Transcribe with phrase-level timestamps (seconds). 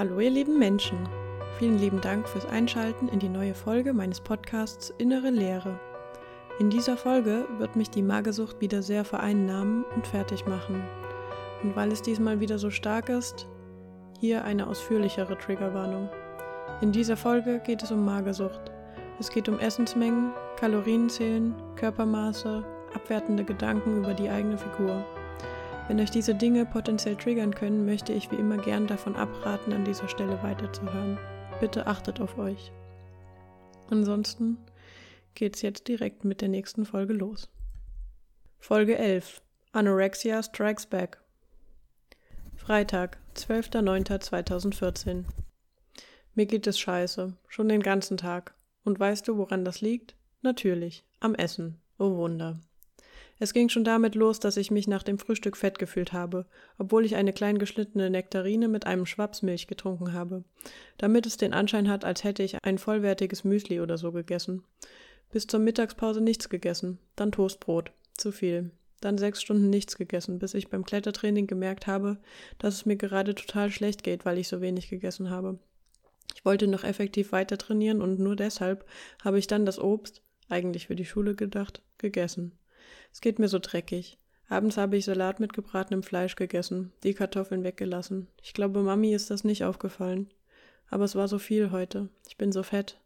[0.00, 0.96] Hallo ihr lieben Menschen.
[1.58, 5.78] Vielen lieben Dank fürs Einschalten in die neue Folge meines Podcasts Innere Lehre.
[6.58, 10.82] In dieser Folge wird mich die Magersucht wieder sehr vereinnahmen und fertig machen.
[11.62, 13.46] Und weil es diesmal wieder so stark ist,
[14.18, 16.08] hier eine ausführlichere Triggerwarnung.
[16.80, 18.72] In dieser Folge geht es um Magersucht.
[19.18, 22.64] Es geht um Essensmengen, Kalorienzählen, Körpermaße,
[22.94, 25.04] abwertende Gedanken über die eigene Figur.
[25.90, 29.84] Wenn euch diese Dinge potenziell triggern können, möchte ich wie immer gern davon abraten, an
[29.84, 31.18] dieser Stelle weiterzuhören.
[31.58, 32.70] Bitte achtet auf euch.
[33.88, 34.58] Ansonsten
[35.34, 37.50] geht's jetzt direkt mit der nächsten Folge los.
[38.60, 39.42] Folge 11
[39.72, 41.20] Anorexia Strikes Back
[42.54, 45.24] Freitag, 12.09.2014
[46.36, 48.54] Mir geht es scheiße, schon den ganzen Tag.
[48.84, 50.14] Und weißt du, woran das liegt?
[50.40, 51.80] Natürlich, am Essen.
[51.98, 52.60] Oh Wunder.
[53.42, 56.44] Es ging schon damit los, dass ich mich nach dem Frühstück fett gefühlt habe,
[56.76, 60.44] obwohl ich eine klein geschnittene Nektarine mit einem Schwaps Milch getrunken habe,
[60.98, 64.62] damit es den Anschein hat, als hätte ich ein vollwertiges Müsli oder so gegessen.
[65.32, 68.72] Bis zur Mittagspause nichts gegessen, dann Toastbrot, zu viel.
[69.00, 72.18] Dann sechs Stunden nichts gegessen, bis ich beim Klettertraining gemerkt habe,
[72.58, 75.58] dass es mir gerade total schlecht geht, weil ich so wenig gegessen habe.
[76.34, 78.84] Ich wollte noch effektiv weiter trainieren und nur deshalb
[79.24, 82.59] habe ich dann das Obst, eigentlich für die Schule gedacht, gegessen.
[83.12, 84.18] Es geht mir so dreckig.
[84.48, 88.26] Abends habe ich Salat mit gebratenem Fleisch gegessen, die Kartoffeln weggelassen.
[88.42, 90.28] Ich glaube, Mami ist das nicht aufgefallen.
[90.88, 92.08] Aber es war so viel heute.
[92.28, 92.98] Ich bin so fett.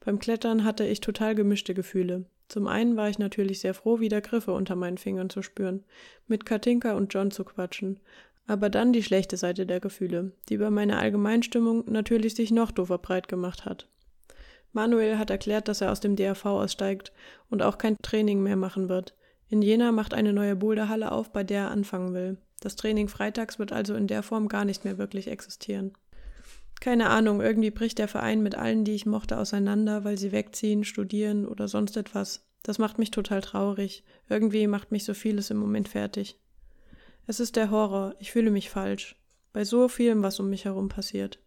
[0.00, 2.24] Beim Klettern hatte ich total gemischte Gefühle.
[2.48, 5.84] Zum einen war ich natürlich sehr froh, wieder Griffe unter meinen Fingern zu spüren,
[6.26, 8.00] mit Katinka und John zu quatschen.
[8.46, 12.98] Aber dann die schlechte Seite der Gefühle, die bei meiner Allgemeinstimmung natürlich sich noch doofer
[12.98, 13.88] breit gemacht hat.
[14.76, 17.12] Manuel hat erklärt, dass er aus dem DRV aussteigt
[17.50, 19.14] und auch kein Training mehr machen wird.
[19.48, 22.36] In Jena macht eine neue Boulderhalle auf, bei der er anfangen will.
[22.60, 25.92] Das Training freitags wird also in der Form gar nicht mehr wirklich existieren.
[26.80, 30.84] Keine Ahnung, irgendwie bricht der Verein mit allen, die ich mochte, auseinander, weil sie wegziehen,
[30.84, 32.46] studieren oder sonst etwas.
[32.62, 34.04] Das macht mich total traurig.
[34.28, 36.38] Irgendwie macht mich so vieles im Moment fertig.
[37.26, 39.16] Es ist der Horror, ich fühle mich falsch.
[39.52, 41.40] Bei so vielem, was um mich herum passiert.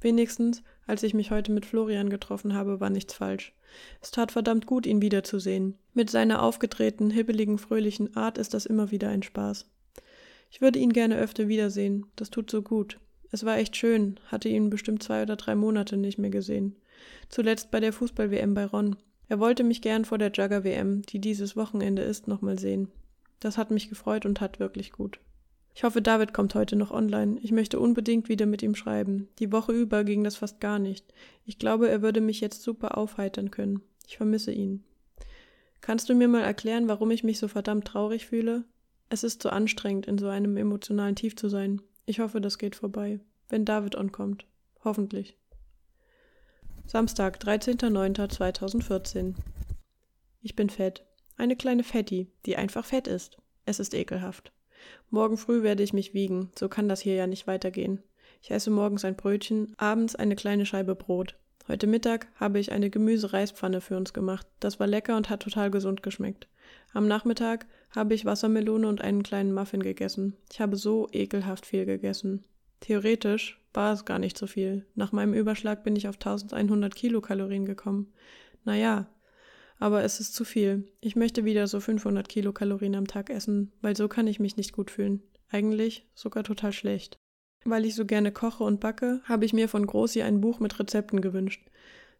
[0.00, 3.52] Wenigstens, als ich mich heute mit Florian getroffen habe, war nichts falsch.
[4.00, 5.78] Es tat verdammt gut, ihn wiederzusehen.
[5.94, 9.66] Mit seiner aufgedrehten, hibbeligen, fröhlichen Art ist das immer wieder ein Spaß.
[10.50, 12.98] Ich würde ihn gerne öfter wiedersehen, das tut so gut.
[13.32, 16.76] Es war echt schön, hatte ihn bestimmt zwei oder drei Monate nicht mehr gesehen.
[17.28, 18.96] Zuletzt bei der Fußball-WM bei Ron.
[19.28, 22.92] Er wollte mich gern vor der Jugger-WM, die dieses Wochenende ist, nochmal sehen.
[23.40, 25.18] Das hat mich gefreut und hat wirklich gut.
[25.74, 27.38] Ich hoffe, David kommt heute noch online.
[27.42, 29.28] Ich möchte unbedingt wieder mit ihm schreiben.
[29.40, 31.12] Die Woche über ging das fast gar nicht.
[31.44, 33.82] Ich glaube, er würde mich jetzt super aufheitern können.
[34.06, 34.84] Ich vermisse ihn.
[35.80, 38.64] Kannst du mir mal erklären, warum ich mich so verdammt traurig fühle?
[39.08, 41.82] Es ist so anstrengend, in so einem emotionalen Tief zu sein.
[42.06, 43.18] Ich hoffe, das geht vorbei.
[43.48, 44.46] Wenn David ankommt.
[44.84, 45.36] Hoffentlich.
[46.86, 49.34] Samstag, 13.09.2014.
[50.40, 51.04] Ich bin fett.
[51.36, 53.38] Eine kleine Fetti, die einfach fett ist.
[53.66, 54.52] Es ist ekelhaft.
[55.10, 58.02] Morgen früh werde ich mich wiegen, so kann das hier ja nicht weitergehen.
[58.42, 61.36] Ich esse morgens ein Brötchen, abends eine kleine Scheibe Brot.
[61.66, 64.46] Heute Mittag habe ich eine Gemüsereispfanne für uns gemacht.
[64.60, 66.46] Das war lecker und hat total gesund geschmeckt.
[66.92, 70.36] Am Nachmittag habe ich Wassermelone und einen kleinen Muffin gegessen.
[70.52, 72.44] Ich habe so ekelhaft viel gegessen.
[72.80, 74.84] Theoretisch war es gar nicht so viel.
[74.94, 78.12] Nach meinem Überschlag bin ich auf 1100 Kilokalorien gekommen.
[78.64, 79.06] Naja,
[79.78, 80.86] aber es ist zu viel.
[81.00, 84.72] Ich möchte wieder so 500 Kilokalorien am Tag essen, weil so kann ich mich nicht
[84.72, 85.22] gut fühlen.
[85.50, 87.18] Eigentlich sogar total schlecht.
[87.64, 90.78] Weil ich so gerne koche und backe, habe ich mir von Großi ein Buch mit
[90.78, 91.66] Rezepten gewünscht.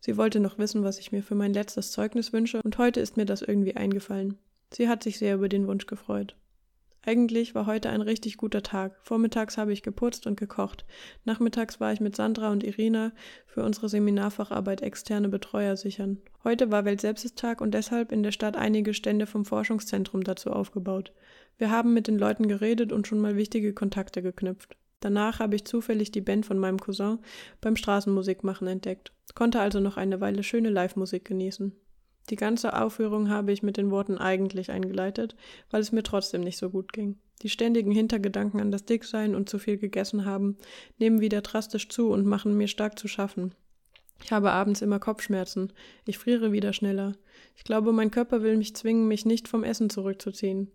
[0.00, 3.16] Sie wollte noch wissen, was ich mir für mein letztes Zeugnis wünsche, und heute ist
[3.16, 4.38] mir das irgendwie eingefallen.
[4.72, 6.36] Sie hat sich sehr über den Wunsch gefreut.
[7.06, 8.96] Eigentlich war heute ein richtig guter Tag.
[9.02, 10.86] Vormittags habe ich geputzt und gekocht.
[11.24, 13.12] Nachmittags war ich mit Sandra und Irina
[13.46, 16.22] für unsere Seminarfacharbeit externe Betreuer sichern.
[16.44, 21.12] Heute war Weltselbstestag und deshalb in der Stadt einige Stände vom Forschungszentrum dazu aufgebaut.
[21.58, 24.76] Wir haben mit den Leuten geredet und schon mal wichtige Kontakte geknüpft.
[25.00, 27.18] Danach habe ich zufällig die Band von meinem Cousin
[27.60, 31.72] beim Straßenmusikmachen entdeckt, konnte also noch eine Weile schöne Live-Musik genießen.
[32.30, 35.36] Die ganze Aufführung habe ich mit den Worten eigentlich eingeleitet,
[35.70, 37.18] weil es mir trotzdem nicht so gut ging.
[37.42, 40.56] Die ständigen Hintergedanken an das Dicksein und zu viel gegessen haben
[40.98, 43.54] nehmen wieder drastisch zu und machen mir stark zu schaffen.
[44.22, 45.72] Ich habe abends immer Kopfschmerzen.
[46.06, 47.12] Ich friere wieder schneller.
[47.56, 50.70] Ich glaube, mein Körper will mich zwingen, mich nicht vom Essen zurückzuziehen.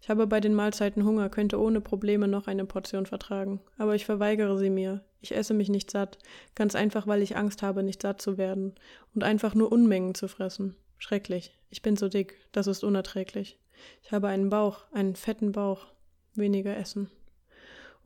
[0.00, 3.60] Ich habe bei den Mahlzeiten Hunger, könnte ohne Probleme noch eine Portion vertragen.
[3.76, 5.04] Aber ich verweigere sie mir.
[5.20, 6.18] Ich esse mich nicht satt.
[6.54, 8.74] Ganz einfach, weil ich Angst habe, nicht satt zu werden.
[9.14, 10.76] Und einfach nur Unmengen zu fressen.
[11.04, 11.52] Schrecklich.
[11.68, 12.38] Ich bin so dick.
[12.52, 13.58] Das ist unerträglich.
[14.02, 15.88] Ich habe einen Bauch, einen fetten Bauch.
[16.34, 17.10] Weniger essen.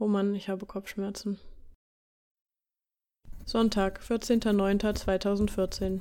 [0.00, 1.38] Oh Mann, ich habe Kopfschmerzen.
[3.44, 6.00] Sonntag, 14.09.2014.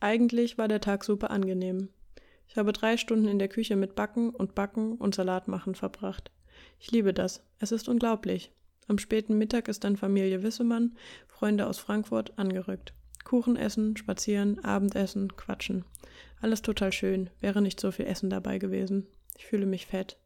[0.00, 1.88] Eigentlich war der Tag super angenehm.
[2.48, 6.32] Ich habe drei Stunden in der Küche mit Backen und Backen und Salat machen verbracht.
[6.80, 7.44] Ich liebe das.
[7.60, 8.50] Es ist unglaublich.
[8.88, 10.96] Am späten Mittag ist dann Familie Wissemann,
[11.28, 12.92] Freunde aus Frankfurt, angerückt.
[13.28, 15.84] Kuchen essen, spazieren, Abendessen, quatschen.
[16.40, 19.06] Alles total schön, wäre nicht so viel Essen dabei gewesen.
[19.36, 20.16] Ich fühle mich fett.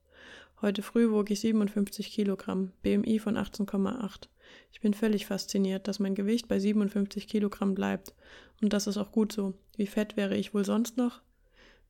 [0.60, 4.28] Heute früh wog ich 57 Kilogramm, BMI von 18,8.
[4.70, 8.14] Ich bin völlig fasziniert, dass mein Gewicht bei 57 Kilogramm bleibt.
[8.60, 9.54] Und das ist auch gut so.
[9.76, 11.22] Wie fett wäre ich wohl sonst noch?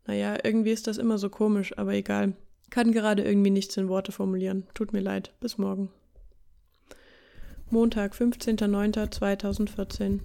[0.07, 2.33] Naja, irgendwie ist das immer so komisch, aber egal.
[2.71, 4.67] Kann gerade irgendwie nichts in Worte formulieren.
[4.73, 5.35] Tut mir leid.
[5.41, 5.91] Bis morgen.
[7.69, 10.21] Montag, 15.09.2014.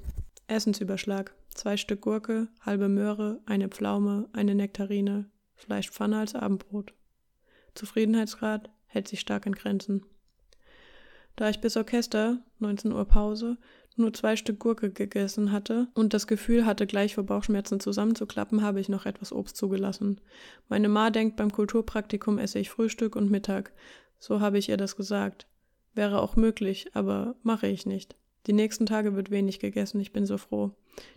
[0.48, 1.34] Essensüberschlag.
[1.54, 6.94] Zwei Stück Gurke, halbe Möhre, eine Pflaume, eine Nektarine, Fleischpfanne als Abendbrot.
[7.76, 10.06] Zufriedenheitsgrad hält sich stark in Grenzen.
[11.36, 13.58] Da ich bis Orchester, 19 Uhr Pause,
[13.96, 18.80] nur zwei Stück Gurke gegessen hatte und das Gefühl hatte, gleich vor Bauchschmerzen zusammenzuklappen, habe
[18.80, 20.22] ich noch etwas Obst zugelassen.
[20.70, 23.72] Meine Ma denkt, beim Kulturpraktikum esse ich Frühstück und Mittag.
[24.20, 25.48] So habe ich ihr das gesagt.
[25.94, 28.16] Wäre auch möglich, aber mache ich nicht.
[28.48, 30.72] Die nächsten Tage wird wenig gegessen, ich bin so froh.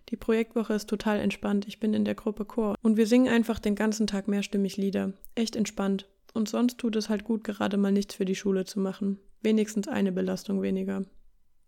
[0.08, 3.60] Die Projektwoche ist total entspannt, ich bin in der Gruppe Chor und wir singen einfach
[3.60, 5.12] den ganzen Tag mehrstimmig Lieder.
[5.36, 6.08] Echt entspannt.
[6.34, 9.18] Und sonst tut es halt gut, gerade mal nichts für die Schule zu machen.
[9.42, 11.04] Wenigstens eine Belastung weniger.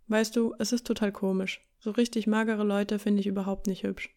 [0.09, 1.65] Weißt du, es ist total komisch.
[1.79, 4.15] So richtig magere Leute finde ich überhaupt nicht hübsch.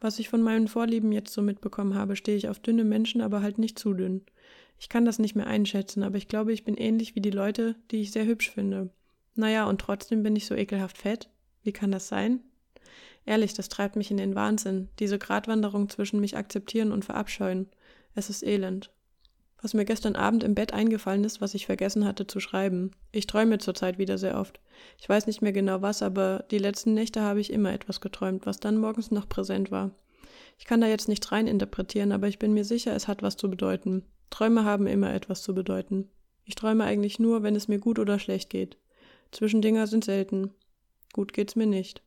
[0.00, 3.42] Was ich von meinen Vorlieben jetzt so mitbekommen habe, stehe ich auf dünne Menschen, aber
[3.42, 4.22] halt nicht zu dünn.
[4.78, 7.76] Ich kann das nicht mehr einschätzen, aber ich glaube, ich bin ähnlich wie die Leute,
[7.90, 8.90] die ich sehr hübsch finde.
[9.34, 11.28] Naja, und trotzdem bin ich so ekelhaft fett.
[11.62, 12.40] Wie kann das sein?
[13.26, 17.68] Ehrlich, das treibt mich in den Wahnsinn, diese Gratwanderung zwischen mich akzeptieren und verabscheuen.
[18.14, 18.90] Es ist elend
[19.64, 22.90] was mir gestern Abend im Bett eingefallen ist, was ich vergessen hatte zu schreiben.
[23.12, 24.60] Ich träume zurzeit wieder sehr oft.
[25.00, 28.44] Ich weiß nicht mehr genau was, aber die letzten Nächte habe ich immer etwas geträumt,
[28.44, 29.92] was dann morgens noch präsent war.
[30.58, 33.38] Ich kann da jetzt nicht rein interpretieren, aber ich bin mir sicher, es hat was
[33.38, 34.04] zu bedeuten.
[34.28, 36.10] Träume haben immer etwas zu bedeuten.
[36.44, 38.76] Ich träume eigentlich nur, wenn es mir gut oder schlecht geht.
[39.34, 40.52] Zwischendinger sind selten.
[41.12, 42.02] Gut geht's mir nicht.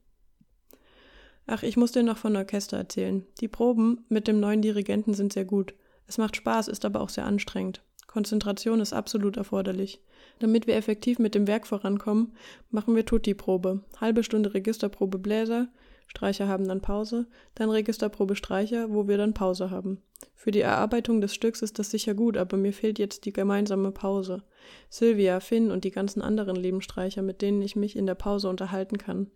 [1.45, 3.25] Ach, ich muss dir noch von Orchester erzählen.
[3.39, 5.74] Die Proben mit dem neuen Dirigenten sind sehr gut.
[6.07, 7.81] Es macht Spaß, ist aber auch sehr anstrengend.
[8.07, 10.01] Konzentration ist absolut erforderlich.
[10.39, 12.33] Damit wir effektiv mit dem Werk vorankommen,
[12.71, 13.83] machen wir Tutti-Probe.
[14.00, 15.68] Halbe Stunde Registerprobe Bläser,
[16.07, 20.01] Streicher haben dann Pause, dann Registerprobe Streicher, wo wir dann Pause haben.
[20.33, 23.92] Für die Erarbeitung des Stücks ist das sicher gut, aber mir fehlt jetzt die gemeinsame
[23.92, 24.44] Pause.
[24.89, 28.50] Sylvia, Finn und die ganzen anderen lieben Streicher, mit denen ich mich in der Pause
[28.50, 29.30] unterhalten kann.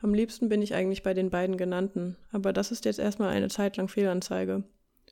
[0.00, 3.48] Am liebsten bin ich eigentlich bei den beiden genannten, aber das ist jetzt erstmal eine
[3.48, 4.64] Zeit lang Fehlanzeige.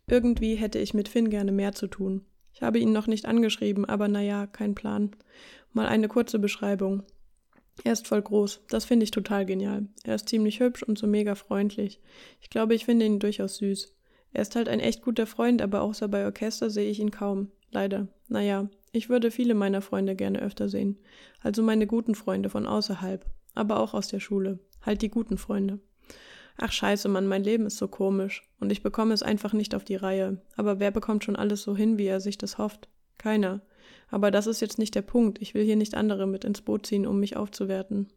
[0.06, 2.24] Irgendwie hätte ich mit Finn gerne mehr zu tun.
[2.52, 5.16] Ich habe ihn noch nicht angeschrieben, aber naja, kein Plan.
[5.72, 7.04] Mal eine kurze Beschreibung.
[7.84, 8.60] Er ist voll groß.
[8.68, 9.86] Das finde ich total genial.
[10.04, 12.00] Er ist ziemlich hübsch und so mega freundlich.
[12.40, 13.94] Ich glaube, ich finde ihn durchaus süß.
[14.32, 17.50] Er ist halt ein echt guter Freund, aber außer bei Orchester sehe ich ihn kaum.
[17.70, 18.08] Leider.
[18.28, 20.98] Naja, ich würde viele meiner Freunde gerne öfter sehen.
[21.40, 23.24] Also meine guten Freunde von außerhalb.
[23.54, 24.58] Aber auch aus der Schule.
[24.82, 25.80] Halt die guten Freunde.
[26.58, 29.84] Ach scheiße, Mann, mein Leben ist so komisch und ich bekomme es einfach nicht auf
[29.84, 30.42] die Reihe.
[30.56, 32.88] Aber wer bekommt schon alles so hin, wie er sich das hofft?
[33.18, 33.62] Keiner.
[34.12, 35.40] Aber das ist jetzt nicht der Punkt.
[35.40, 38.12] Ich will hier nicht andere mit ins Boot ziehen, um mich aufzuwerten.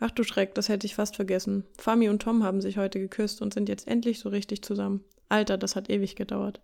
[0.00, 1.64] Ach du Schreck, das hätte ich fast vergessen.
[1.78, 5.04] Fami und Tom haben sich heute geküsst und sind jetzt endlich so richtig zusammen.
[5.28, 6.62] Alter, das hat ewig gedauert.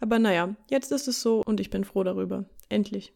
[0.00, 2.44] Aber naja, jetzt ist es so und ich bin froh darüber.
[2.68, 3.14] Endlich.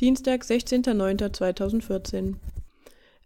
[0.00, 2.36] Dienstag, 16.09.2014.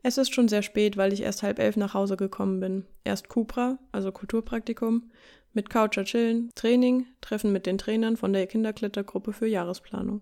[0.02, 2.85] Es ist schon sehr spät, weil ich erst halb elf nach Hause gekommen bin.
[3.05, 5.11] Erst Cupra, also Kulturpraktikum,
[5.59, 10.21] mit Coucher chillen, Training, Treffen mit den Trainern von der Kinderklettergruppe für Jahresplanung.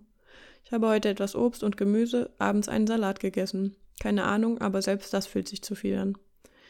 [0.65, 3.77] Ich habe heute etwas Obst und Gemüse, abends einen Salat gegessen.
[4.01, 6.17] Keine Ahnung, aber selbst das fühlt sich zu viel an.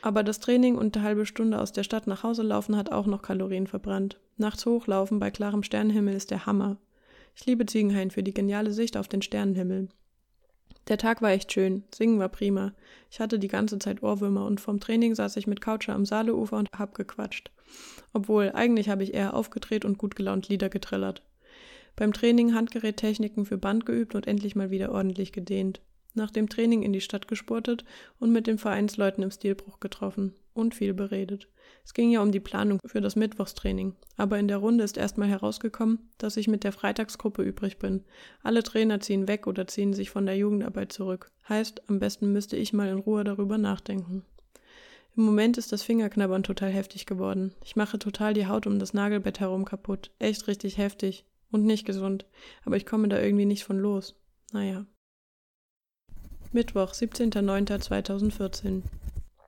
[0.02, 3.06] Aber das Training und eine halbe Stunde aus der Stadt nach Hause laufen hat auch
[3.06, 4.18] noch Kalorien verbrannt.
[4.36, 6.76] Nachts hochlaufen bei klarem Sternenhimmel ist der Hammer.
[7.36, 9.90] Ich liebe Ziegenhain für die geniale Sicht auf den Sternenhimmel.
[10.88, 12.72] Der Tag war echt schön, singen war prima.
[13.10, 16.58] Ich hatte die ganze Zeit Ohrwürmer und vom Training saß ich mit Coucher am Saaleufer
[16.58, 17.50] und hab gequatscht.
[18.12, 21.22] Obwohl, eigentlich habe ich eher aufgedreht und gut gelaunt Lieder getrillert.
[21.96, 25.80] Beim Training Handgerättechniken für Band geübt und endlich mal wieder ordentlich gedehnt
[26.16, 27.84] nach dem Training in die Stadt gesportet
[28.18, 31.48] und mit den Vereinsleuten im Stilbruch getroffen und viel beredet.
[31.86, 35.28] Es ging ja um die Planung für das Mittwochstraining, aber in der Runde ist erstmal
[35.28, 38.02] herausgekommen, dass ich mit der Freitagsgruppe übrig bin.
[38.42, 41.30] Alle Trainer ziehen weg oder ziehen sich von der Jugendarbeit zurück.
[41.48, 44.24] Heißt, am besten müsste ich mal in Ruhe darüber nachdenken.
[45.16, 47.54] Im Moment ist das Fingerknabbern total heftig geworden.
[47.64, 50.10] Ich mache total die Haut um das Nagelbett herum kaputt.
[50.18, 51.24] Echt richtig heftig.
[51.52, 52.26] Und nicht gesund.
[52.64, 54.16] Aber ich komme da irgendwie nicht von los.
[54.52, 54.86] Naja.
[56.50, 58.82] Mittwoch, 17.09.2014.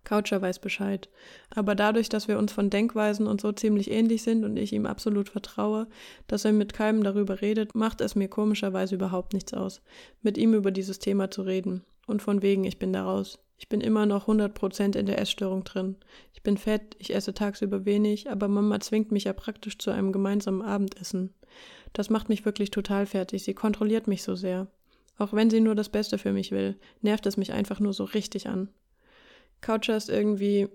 [0.08, 1.10] Coucher weiß Bescheid.
[1.54, 4.86] Aber dadurch, dass wir uns von Denkweisen und so ziemlich ähnlich sind und ich ihm
[4.86, 5.86] absolut vertraue,
[6.26, 9.82] dass er mit keinem darüber redet, macht es mir komischerweise überhaupt nichts aus,
[10.22, 11.84] mit ihm über dieses Thema zu reden.
[12.06, 13.38] Und von wegen, ich bin da raus.
[13.58, 15.96] Ich bin immer noch 100% in der Essstörung drin.
[16.32, 20.12] Ich bin fett, ich esse tagsüber wenig, aber Mama zwingt mich ja praktisch zu einem
[20.12, 21.34] gemeinsamen Abendessen.
[21.92, 23.42] Das macht mich wirklich total fertig.
[23.42, 24.68] Sie kontrolliert mich so sehr.
[25.18, 28.04] Auch wenn sie nur das Beste für mich will, nervt es mich einfach nur so
[28.04, 28.68] richtig an.
[29.60, 30.68] Coucher ist irgendwie,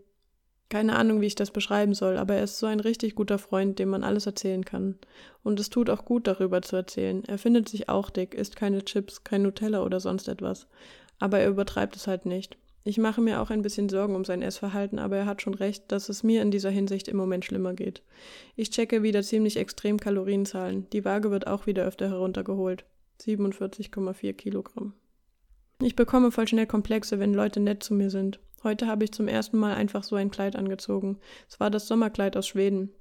[0.70, 3.80] keine Ahnung, wie ich das beschreiben soll, aber er ist so ein richtig guter Freund,
[3.80, 4.98] dem man alles erzählen kann.
[5.44, 7.24] Und es tut auch gut, darüber zu erzählen.
[7.26, 10.68] Er findet sich auch dick, isst keine Chips, kein Nutella oder sonst etwas.
[11.20, 12.58] Aber er übertreibt es halt nicht.
[12.86, 15.90] Ich mache mir auch ein bisschen Sorgen um sein Essverhalten, aber er hat schon recht,
[15.92, 18.04] dass es mir in dieser Hinsicht im Moment schlimmer geht.
[18.58, 20.90] Ich checke wieder ziemlich extrem Kalorienzahlen.
[20.92, 22.84] Die Waage wird auch wieder öfter heruntergeholt.
[23.22, 24.94] 47,4 Kilogramm.
[25.82, 28.40] Ich bekomme voll schnell Komplexe, wenn Leute nett zu mir sind.
[28.64, 31.20] Heute habe ich zum ersten Mal einfach so ein Kleid angezogen.
[31.50, 32.92] Es war das Sommerkleid aus Schweden.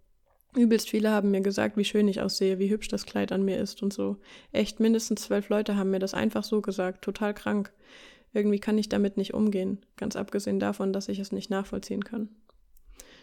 [0.54, 3.58] Übelst viele haben mir gesagt, wie schön ich aussehe, wie hübsch das Kleid an mir
[3.58, 4.16] ist und so.
[4.50, 7.72] Echt, mindestens zwölf Leute haben mir das einfach so gesagt, total krank.
[8.34, 12.28] Irgendwie kann ich damit nicht umgehen, ganz abgesehen davon, dass ich es nicht nachvollziehen kann.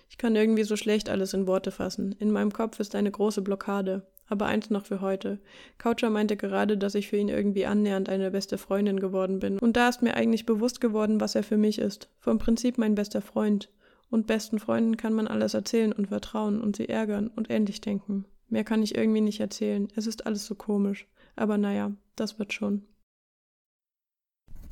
[0.09, 2.13] Ich kann irgendwie so schlecht alles in Worte fassen.
[2.13, 4.07] In meinem Kopf ist eine große Blockade.
[4.29, 5.39] Aber eins noch für heute.
[5.77, 9.59] Coucher meinte gerade, dass ich für ihn irgendwie annähernd eine beste Freundin geworden bin.
[9.59, 12.09] Und da ist mir eigentlich bewusst geworden, was er für mich ist.
[12.19, 13.69] Vom Prinzip mein bester Freund.
[14.11, 18.25] Und besten Freunden kann man alles erzählen und vertrauen und sie ärgern und ähnlich denken.
[18.47, 19.87] Mehr kann ich irgendwie nicht erzählen.
[19.95, 21.07] Es ist alles so komisch.
[21.35, 22.83] Aber naja, das wird schon.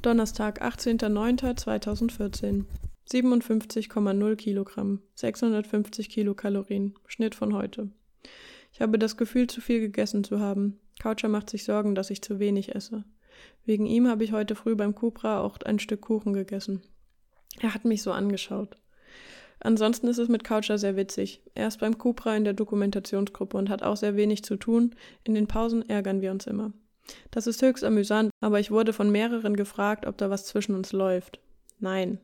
[0.01, 2.65] Donnerstag, 18.09.2014.
[3.09, 7.89] 57,0 Kilogramm, 650 Kilokalorien, Schnitt von heute.
[8.71, 10.79] Ich habe das Gefühl, zu viel gegessen zu haben.
[11.00, 13.03] Coucher macht sich Sorgen, dass ich zu wenig esse.
[13.65, 16.81] Wegen ihm habe ich heute früh beim Cupra auch ein Stück Kuchen gegessen.
[17.59, 18.77] Er hat mich so angeschaut.
[19.59, 21.41] Ansonsten ist es mit Coucher sehr witzig.
[21.55, 24.95] Er ist beim Cupra in der Dokumentationsgruppe und hat auch sehr wenig zu tun.
[25.24, 26.74] In den Pausen ärgern wir uns immer.
[27.31, 30.91] Das ist höchst amüsant, aber ich wurde von mehreren gefragt, ob da was zwischen uns
[30.91, 31.39] läuft.
[31.79, 32.19] Nein.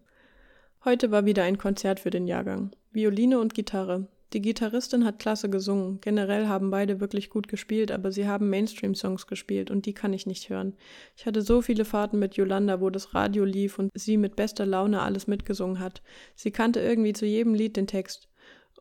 [0.84, 2.72] Heute war wieder ein Konzert für den Jahrgang.
[2.92, 4.08] Violine und Gitarre.
[4.34, 6.02] Die Gitarristin hat klasse gesungen.
[6.02, 10.26] Generell haben beide wirklich gut gespielt, aber sie haben Mainstream-Songs gespielt und die kann ich
[10.26, 10.74] nicht hören.
[11.16, 14.66] Ich hatte so viele Fahrten mit Yolanda, wo das Radio lief und sie mit bester
[14.66, 16.02] Laune alles mitgesungen hat.
[16.36, 18.28] Sie kannte irgendwie zu jedem Lied den Text.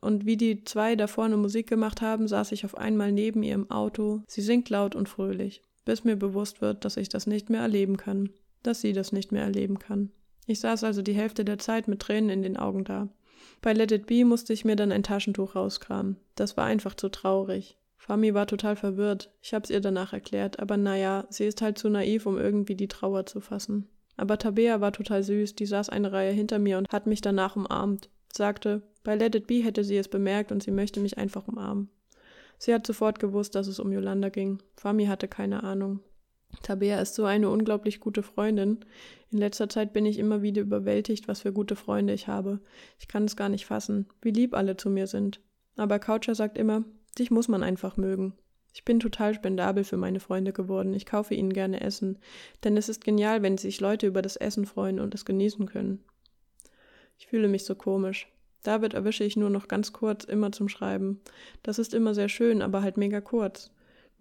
[0.01, 3.53] Und wie die zwei da vorne Musik gemacht haben, saß ich auf einmal neben ihr
[3.53, 4.23] im Auto.
[4.27, 7.97] Sie singt laut und fröhlich, bis mir bewusst wird, dass ich das nicht mehr erleben
[7.97, 8.31] kann.
[8.63, 10.09] Dass sie das nicht mehr erleben kann.
[10.47, 13.07] Ich saß also die Hälfte der Zeit mit Tränen in den Augen da.
[13.63, 16.17] Bei Let It Be musste ich mir dann ein Taschentuch rauskramen.
[16.35, 17.77] Das war einfach zu traurig.
[17.95, 19.31] Fami war total verwirrt.
[19.41, 22.89] Ich hab's ihr danach erklärt, aber naja, sie ist halt zu naiv, um irgendwie die
[22.89, 23.87] Trauer zu fassen.
[24.17, 27.55] Aber Tabea war total süß, die saß eine Reihe hinter mir und hat mich danach
[27.55, 28.09] umarmt.
[28.33, 31.89] Sagte, bei Let It Be hätte sie es bemerkt und sie möchte mich einfach umarmen.
[32.57, 34.61] Sie hat sofort gewusst, dass es um Yolanda ging.
[34.75, 36.01] Fami hatte keine Ahnung.
[36.61, 38.85] Tabea ist so eine unglaublich gute Freundin.
[39.31, 42.59] In letzter Zeit bin ich immer wieder überwältigt, was für gute Freunde ich habe.
[42.99, 45.41] Ich kann es gar nicht fassen, wie lieb alle zu mir sind.
[45.75, 46.83] Aber Coucher sagt immer,
[47.17, 48.33] dich muss man einfach mögen.
[48.73, 50.93] Ich bin total spendabel für meine Freunde geworden.
[50.93, 52.17] Ich kaufe ihnen gerne Essen,
[52.63, 56.03] denn es ist genial, wenn sich Leute über das Essen freuen und es genießen können.
[57.17, 58.27] Ich fühle mich so komisch.
[58.63, 61.21] David erwische ich nur noch ganz kurz, immer zum Schreiben.
[61.61, 63.71] Das ist immer sehr schön, aber halt mega kurz.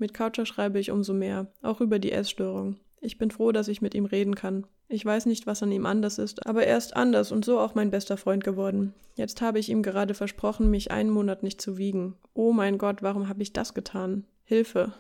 [0.03, 2.81] Mit Coucher schreibe ich umso mehr, auch über die Essstörung.
[3.01, 4.67] Ich bin froh, dass ich mit ihm reden kann.
[4.89, 7.77] Ich weiß nicht, was an ihm anders ist, aber er ist anders und so auch
[7.77, 8.95] mein bester Freund geworden.
[9.15, 12.17] Jetzt habe ich ihm gerade versprochen, mich einen Monat nicht zu wiegen.
[12.35, 14.25] Oh mein Gott, warum habe ich das getan?
[14.43, 14.93] Hilfe.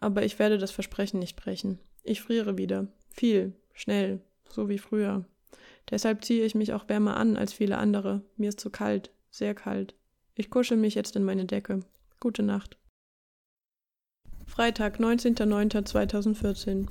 [0.00, 1.78] Aber ich werde das Versprechen nicht brechen.
[2.02, 2.88] Ich friere wieder.
[3.08, 3.54] Viel.
[3.72, 4.20] Schnell.
[4.50, 5.24] So wie früher.
[5.90, 8.20] Deshalb ziehe ich mich auch wärmer an als viele andere.
[8.36, 9.10] Mir ist zu kalt.
[9.30, 9.94] Sehr kalt.
[10.34, 11.80] Ich kuschel mich jetzt in meine Decke.
[12.20, 12.76] Gute Nacht.
[14.46, 16.86] Freitag, 19.09.2014.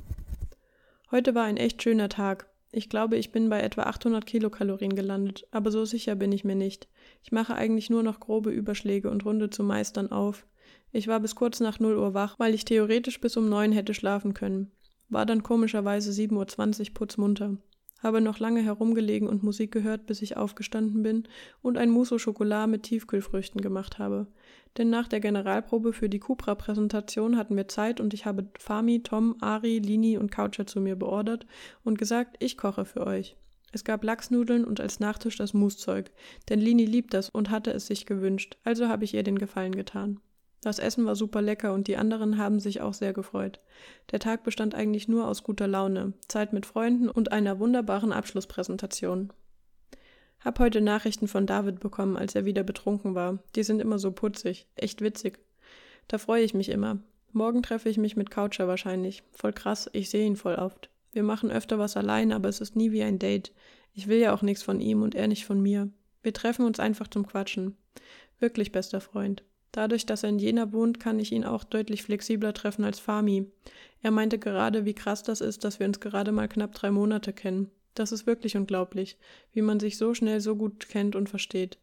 [1.12, 2.48] Heute war ein echt schöner Tag.
[2.72, 6.56] Ich glaube, ich bin bei etwa 800 Kilokalorien gelandet, aber so sicher bin ich mir
[6.56, 6.88] nicht.
[7.24, 10.46] Ich mache eigentlich nur noch grobe Überschläge und runde zu Meistern auf.
[10.92, 13.94] Ich war bis kurz nach 0 Uhr wach, weil ich theoretisch bis um 9 hätte
[13.94, 14.72] schlafen können.
[15.10, 17.58] War dann komischerweise 7.20 Uhr putzmunter
[18.04, 21.24] habe noch lange herumgelegen und Musik gehört, bis ich aufgestanden bin
[21.62, 24.28] und ein Mousse au Chocolat mit Tiefkühlfrüchten gemacht habe.
[24.78, 29.38] Denn nach der Generalprobe für die Cupra-Präsentation hatten wir Zeit und ich habe Fami, Tom,
[29.40, 31.46] Ari, Lini und Coucher zu mir beordert
[31.84, 33.38] und gesagt, ich koche für euch.
[33.72, 36.12] Es gab Lachsnudeln und als Nachtisch das Moussezeug,
[36.50, 39.76] denn Lini liebt das und hatte es sich gewünscht, also habe ich ihr den Gefallen
[39.76, 40.20] getan.
[40.64, 43.60] Das Essen war super lecker und die anderen haben sich auch sehr gefreut.
[44.12, 49.34] Der Tag bestand eigentlich nur aus guter Laune, Zeit mit Freunden und einer wunderbaren Abschlusspräsentation.
[50.40, 53.40] Hab heute Nachrichten von David bekommen, als er wieder betrunken war.
[53.56, 55.40] Die sind immer so putzig, echt witzig.
[56.08, 57.00] Da freue ich mich immer.
[57.34, 59.24] Morgen treffe ich mich mit Coucher wahrscheinlich.
[59.34, 60.90] Voll krass, ich sehe ihn voll oft.
[61.12, 63.52] Wir machen öfter was allein, aber es ist nie wie ein Date.
[63.94, 65.90] Ich will ja auch nichts von ihm und er nicht von mir.
[66.22, 67.76] Wir treffen uns einfach zum Quatschen.
[68.40, 69.44] Wirklich bester Freund.
[69.74, 73.52] Dadurch, dass er in Jena wohnt, kann ich ihn auch deutlich flexibler treffen als Fami.
[74.04, 77.34] Er meinte gerade, wie krass das ist, dass wir uns gerade mal knapp drei Monate
[77.34, 77.72] kennen.
[77.96, 79.18] Das ist wirklich unglaublich,
[79.52, 81.80] wie man sich so schnell so gut kennt und versteht.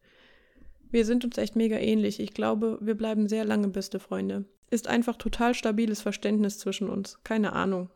[0.91, 2.21] Wir sind uns echt mega ähnlich.
[2.21, 4.45] Ich glaube, wir bleiben sehr lange beste Freunde.
[4.71, 7.19] Ist einfach total stabiles Verständnis zwischen uns.
[7.25, 7.91] Keine Ahnung.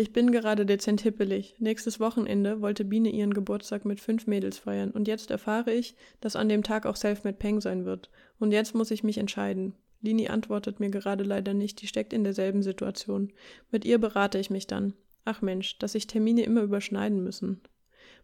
[0.00, 1.56] Ich bin gerade dezent hippelig.
[1.58, 6.36] Nächstes Wochenende wollte Biene ihren Geburtstag mit fünf Mädels feiern und jetzt erfahre ich, dass
[6.36, 8.08] an dem Tag auch Selfmade Peng sein wird.
[8.38, 9.74] Und jetzt muss ich mich entscheiden.
[10.00, 13.32] Lini antwortet mir gerade leider nicht, die steckt in derselben Situation.
[13.72, 14.94] Mit ihr berate ich mich dann.
[15.24, 17.60] Ach Mensch, dass sich Termine immer überschneiden müssen.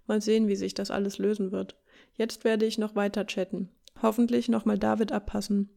[0.07, 1.75] Mal sehen, wie sich das alles lösen wird.
[2.17, 3.69] Jetzt werde ich noch weiter chatten.
[4.01, 5.71] Hoffentlich nochmal David abpassen.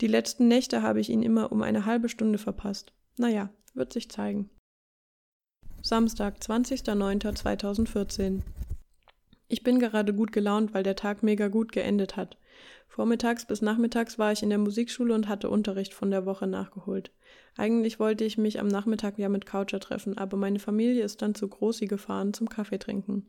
[0.00, 2.92] Die letzten Nächte habe ich ihn immer um eine halbe Stunde verpasst.
[3.16, 4.50] Naja, wird sich zeigen.
[5.86, 8.40] Samstag, 20.09.2014.
[9.46, 12.36] Ich bin gerade gut gelaunt, weil der Tag mega gut geendet hat.
[12.88, 17.12] Vormittags bis nachmittags war ich in der Musikschule und hatte Unterricht von der Woche nachgeholt.
[17.56, 21.36] Eigentlich wollte ich mich am Nachmittag ja mit Coucher treffen, aber meine Familie ist dann
[21.36, 23.28] zu Großi gefahren zum Kaffee trinken.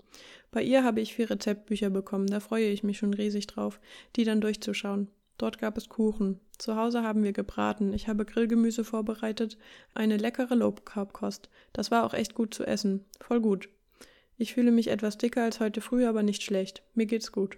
[0.49, 3.79] Bei ihr habe ich vier Rezeptbücher bekommen, da freue ich mich schon riesig drauf,
[4.15, 5.09] die dann durchzuschauen.
[5.37, 6.39] Dort gab es Kuchen.
[6.57, 7.93] Zu Hause haben wir gebraten.
[7.93, 9.57] Ich habe Grillgemüse vorbereitet.
[9.93, 11.49] Eine leckere Low-Carb-Kost.
[11.73, 13.05] Das war auch echt gut zu essen.
[13.21, 13.69] Voll gut.
[14.37, 16.83] Ich fühle mich etwas dicker als heute früh, aber nicht schlecht.
[16.93, 17.57] Mir geht's gut.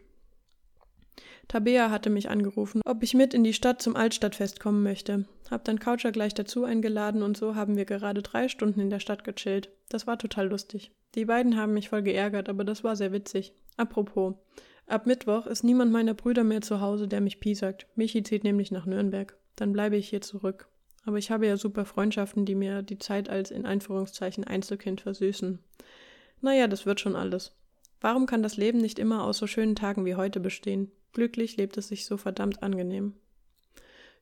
[1.50, 5.25] Tabea hatte mich angerufen, ob ich mit in die Stadt zum Altstadtfest kommen möchte.
[5.50, 9.00] Hab dann Coucher gleich dazu eingeladen und so haben wir gerade drei Stunden in der
[9.00, 9.71] Stadt gechillt.
[9.89, 10.92] Das war total lustig.
[11.15, 13.53] Die beiden haben mich voll geärgert, aber das war sehr witzig.
[13.77, 14.35] Apropos,
[14.89, 17.85] Ab Mittwoch ist niemand meiner Brüder mehr zu Hause, der mich piesackt.
[17.93, 19.37] Michi zieht nämlich nach Nürnberg.
[19.55, 20.67] Dann bleibe ich hier zurück.
[21.05, 25.59] Aber ich habe ja super Freundschaften, die mir die Zeit als in Einführungszeichen Einzelkind versüßen.
[26.41, 27.55] Naja, das wird schon alles.
[28.01, 30.91] Warum kann das Leben nicht immer aus so schönen Tagen wie heute bestehen?
[31.13, 33.13] Glücklich lebt es sich so verdammt angenehm.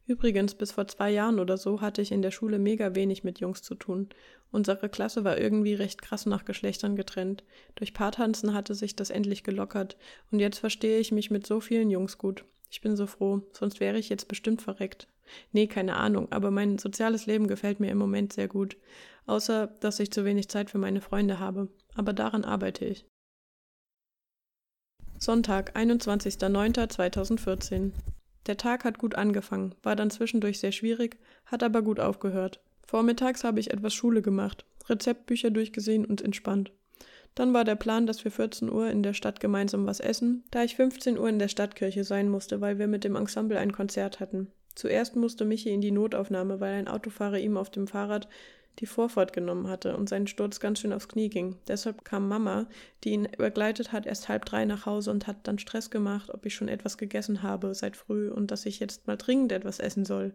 [0.07, 3.41] Übrigens, bis vor zwei Jahren oder so hatte ich in der Schule mega wenig mit
[3.41, 4.07] Jungs zu tun.
[4.51, 7.43] Unsere Klasse war irgendwie recht krass nach Geschlechtern getrennt.
[7.75, 9.97] Durch Paartanzen hatte sich das endlich gelockert
[10.31, 12.45] und jetzt verstehe ich mich mit so vielen Jungs gut.
[12.69, 15.09] Ich bin so froh, sonst wäre ich jetzt bestimmt verreckt.
[15.51, 18.77] Nee, keine Ahnung, aber mein soziales Leben gefällt mir im Moment sehr gut.
[19.25, 21.67] Außer, dass ich zu wenig Zeit für meine Freunde habe.
[21.95, 23.05] Aber daran arbeite ich.
[25.19, 27.91] Sonntag, 21.09.2014
[28.47, 32.61] der Tag hat gut angefangen, war dann zwischendurch sehr schwierig, hat aber gut aufgehört.
[32.85, 36.71] Vormittags habe ich etwas Schule gemacht, Rezeptbücher durchgesehen und entspannt.
[37.35, 40.63] Dann war der Plan, dass wir 14 Uhr in der Stadt gemeinsam was essen, da
[40.63, 44.19] ich 15 Uhr in der Stadtkirche sein musste, weil wir mit dem Ensemble ein Konzert
[44.19, 44.47] hatten.
[44.73, 48.27] Zuerst musste Michi in die Notaufnahme, weil ein Autofahrer ihm auf dem Fahrrad
[48.79, 51.57] die Vorfahrt genommen hatte und sein Sturz ganz schön aufs Knie ging.
[51.67, 52.67] Deshalb kam Mama,
[53.03, 56.45] die ihn begleitet hat, erst halb drei nach Hause und hat dann Stress gemacht, ob
[56.45, 60.05] ich schon etwas gegessen habe seit früh und dass ich jetzt mal dringend etwas essen
[60.05, 60.33] soll.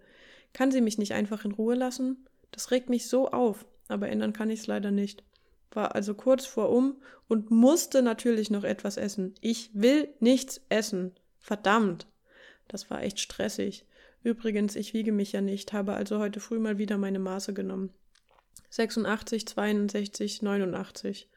[0.52, 2.26] Kann sie mich nicht einfach in Ruhe lassen?
[2.50, 5.22] Das regt mich so auf, aber ändern kann ich es leider nicht.
[5.70, 6.96] War also kurz vor um
[7.28, 9.34] und musste natürlich noch etwas essen.
[9.40, 11.12] Ich will nichts essen.
[11.38, 12.06] Verdammt.
[12.68, 13.86] Das war echt stressig.
[14.22, 17.90] Übrigens, ich wiege mich ja nicht, habe also heute früh mal wieder meine Maße genommen.
[18.70, 21.28] 86, 62, 89.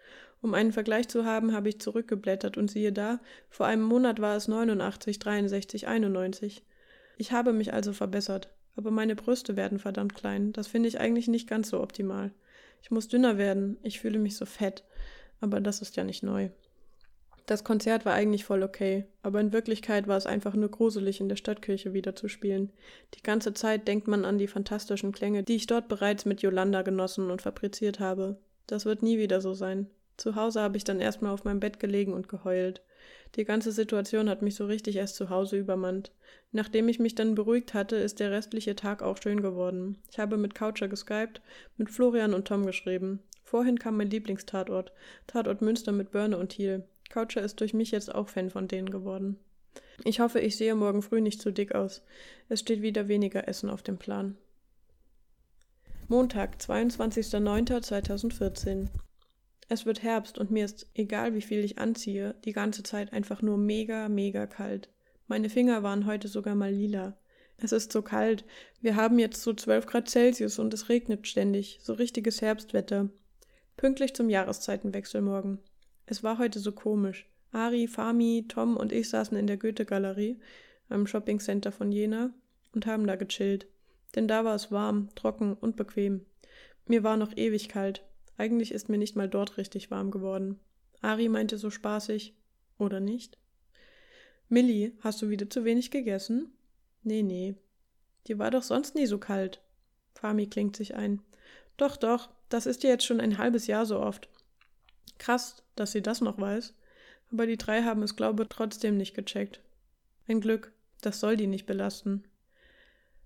[0.42, 4.36] Um einen Vergleich zu haben, habe ich zurückgeblättert und siehe da, vor einem Monat war
[4.36, 6.64] es 89, 63, 91.
[7.18, 10.54] Ich habe mich also verbessert, aber meine Brüste werden verdammt klein.
[10.54, 12.32] Das finde ich eigentlich nicht ganz so optimal.
[12.84, 14.84] Ich muss dünner werden, ich fühle mich so fett,
[15.42, 16.50] aber das ist ja nicht neu.
[17.46, 21.30] Das Konzert war eigentlich voll okay, aber in Wirklichkeit war es einfach nur gruselig, in
[21.30, 22.72] der Stadtkirche wieder zu spielen.
[23.14, 26.82] Die ganze Zeit denkt man an die fantastischen Klänge, die ich dort bereits mit Yolanda
[26.82, 28.38] genossen und fabriziert habe.
[28.66, 29.88] Das wird nie wieder so sein.
[30.18, 32.82] Zu Hause habe ich dann erstmal auf meinem Bett gelegen und geheult.
[33.36, 36.12] Die ganze Situation hat mich so richtig erst zu Hause übermannt.
[36.52, 39.98] Nachdem ich mich dann beruhigt hatte, ist der restliche Tag auch schön geworden.
[40.10, 41.42] Ich habe mit Coucher geskypt,
[41.78, 43.20] mit Florian und Tom geschrieben.
[43.44, 44.92] Vorhin kam mein Lieblingstatort,
[45.28, 46.86] Tatort Münster mit Börne und Thiel.
[47.10, 49.40] Coucher ist durch mich jetzt auch Fan von denen geworden.
[50.04, 52.04] Ich hoffe, ich sehe morgen früh nicht zu dick aus.
[52.50, 54.38] Es steht wieder weniger Essen auf dem Plan.
[56.08, 58.90] Montag, 22.09.2014.
[59.68, 63.42] Es wird Herbst und mir ist, egal wie viel ich anziehe, die ganze Zeit einfach
[63.42, 64.90] nur mega, mega kalt.
[65.28, 67.18] Meine Finger waren heute sogar mal lila.
[67.58, 68.46] Es ist so kalt.
[68.82, 71.80] Wir haben jetzt so 12 Grad Celsius und es regnet ständig.
[71.82, 73.10] So richtiges Herbstwetter.
[73.78, 75.60] Pünktlich zum Jahreszeitenwechsel morgen.
[76.06, 77.28] Es war heute so komisch.
[77.52, 80.40] Ari, Fami, Tom und ich saßen in der Goethe-Galerie,
[80.90, 82.34] einem Shoppingcenter von Jena,
[82.74, 83.68] und haben da gechillt.
[84.16, 86.26] Denn da war es warm, trocken und bequem.
[86.86, 88.04] Mir war noch ewig kalt.
[88.38, 90.60] Eigentlich ist mir nicht mal dort richtig warm geworden.
[91.02, 92.36] Ari meinte so spaßig,
[92.78, 93.38] oder nicht?
[94.50, 96.52] Millie, hast du wieder zu wenig gegessen?
[97.04, 97.56] Nee, nee.
[98.28, 99.62] Dir war doch sonst nie so kalt.
[100.14, 101.22] Fami klingt sich ein.
[101.78, 104.30] Doch, doch, das ist dir jetzt schon ein halbes Jahr so oft.
[105.18, 106.74] Krass, dass sie das noch weiß.
[107.32, 109.62] Aber die drei haben es, glaube ich, trotzdem nicht gecheckt.
[110.28, 112.24] Ein Glück, das soll die nicht belasten.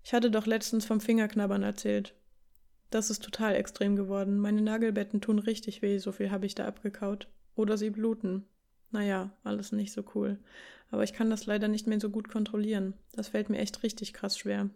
[0.03, 2.15] Ich hatte doch letztens vom Fingerknabbern erzählt.
[2.89, 4.39] Das ist total extrem geworden.
[4.39, 7.27] Meine Nagelbetten tun richtig weh, so viel habe ich da abgekaut.
[7.55, 8.45] Oder sie bluten.
[8.91, 10.39] Naja, alles nicht so cool.
[10.89, 12.93] Aber ich kann das leider nicht mehr so gut kontrollieren.
[13.11, 14.69] Das fällt mir echt richtig krass schwer.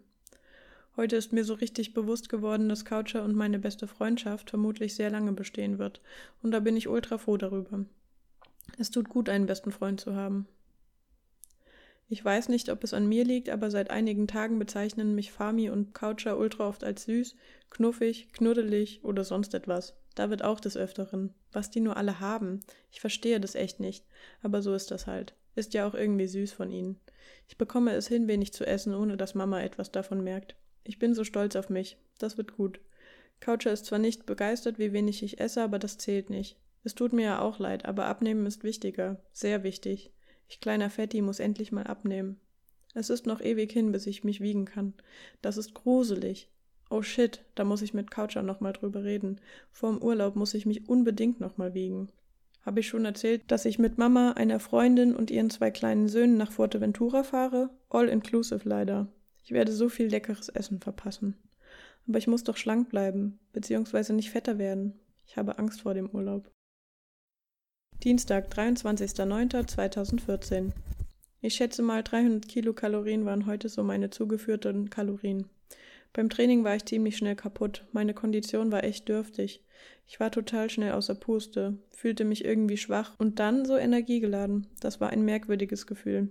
[0.96, 5.10] Heute ist mir so richtig bewusst geworden, dass Coucher und meine beste Freundschaft vermutlich sehr
[5.10, 6.00] lange bestehen wird.
[6.40, 7.84] Und da bin ich ultra froh darüber.
[8.78, 10.46] Es tut gut, einen besten Freund zu haben.
[12.08, 15.68] Ich weiß nicht, ob es an mir liegt, aber seit einigen Tagen bezeichnen mich Fami
[15.68, 17.34] und Coucher ultra oft als süß,
[17.70, 19.94] knuffig, knuddelig oder sonst etwas.
[20.14, 21.34] Da wird auch des Öfteren.
[21.50, 22.60] Was die nur alle haben.
[22.92, 24.04] Ich verstehe das echt nicht.
[24.42, 25.34] Aber so ist das halt.
[25.56, 27.00] Ist ja auch irgendwie süß von ihnen.
[27.48, 30.54] Ich bekomme es hin, wenig zu essen, ohne dass Mama etwas davon merkt.
[30.84, 31.96] Ich bin so stolz auf mich.
[32.18, 32.80] Das wird gut.
[33.40, 36.56] Coucher ist zwar nicht begeistert, wie wenig ich esse, aber das zählt nicht.
[36.84, 39.20] Es tut mir ja auch leid, aber abnehmen ist wichtiger.
[39.32, 40.12] Sehr wichtig.
[40.48, 42.38] Ich kleiner Fetti muss endlich mal abnehmen.
[42.94, 44.94] Es ist noch ewig hin, bis ich mich wiegen kann.
[45.42, 46.48] Das ist gruselig.
[46.90, 49.40] Oh shit, da muss ich mit Coucher nochmal drüber reden.
[49.72, 52.10] Vorm Urlaub muss ich mich unbedingt nochmal wiegen.
[52.64, 56.36] Habe ich schon erzählt, dass ich mit Mama, einer Freundin und ihren zwei kleinen Söhnen
[56.36, 57.70] nach Fuerteventura fahre?
[57.90, 59.08] All inclusive leider.
[59.44, 61.36] Ich werde so viel leckeres Essen verpassen.
[62.08, 64.98] Aber ich muss doch schlank bleiben, beziehungsweise nicht fetter werden.
[65.26, 66.50] Ich habe Angst vor dem Urlaub.
[68.02, 70.72] Dienstag, 23.09.2014.
[71.40, 75.48] Ich schätze mal 300 Kilokalorien waren heute so meine zugeführten Kalorien.
[76.14, 77.84] Beim Training war ich ziemlich schnell kaputt.
[77.92, 79.62] Meine Kondition war echt dürftig.
[80.06, 84.68] Ich war total schnell außer Puste, fühlte mich irgendwie schwach und dann so energiegeladen.
[84.80, 86.30] Das war ein merkwürdiges Gefühl.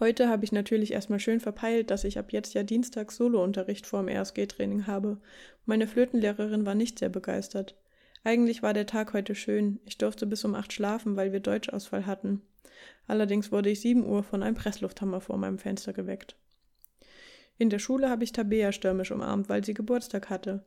[0.00, 4.08] Heute habe ich natürlich erstmal schön verpeilt, dass ich ab jetzt ja Dienstags Solounterricht vorm
[4.08, 5.18] RSG-Training habe.
[5.66, 7.74] Meine Flötenlehrerin war nicht sehr begeistert.
[8.22, 9.80] Eigentlich war der Tag heute schön.
[9.86, 12.42] Ich durfte bis um acht schlafen, weil wir Deutschausfall hatten.
[13.08, 16.36] Allerdings wurde ich sieben Uhr von einem Presslufthammer vor meinem Fenster geweckt.
[17.56, 20.64] In der Schule habe ich Tabea stürmisch umarmt, weil sie Geburtstag hatte.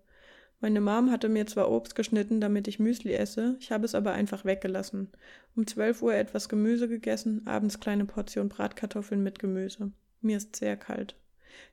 [0.61, 4.11] Meine Mom hatte mir zwar Obst geschnitten, damit ich Müsli esse, ich habe es aber
[4.11, 5.09] einfach weggelassen.
[5.55, 9.91] Um zwölf Uhr etwas Gemüse gegessen, abends kleine Portion Bratkartoffeln mit Gemüse.
[10.21, 11.15] Mir ist sehr kalt.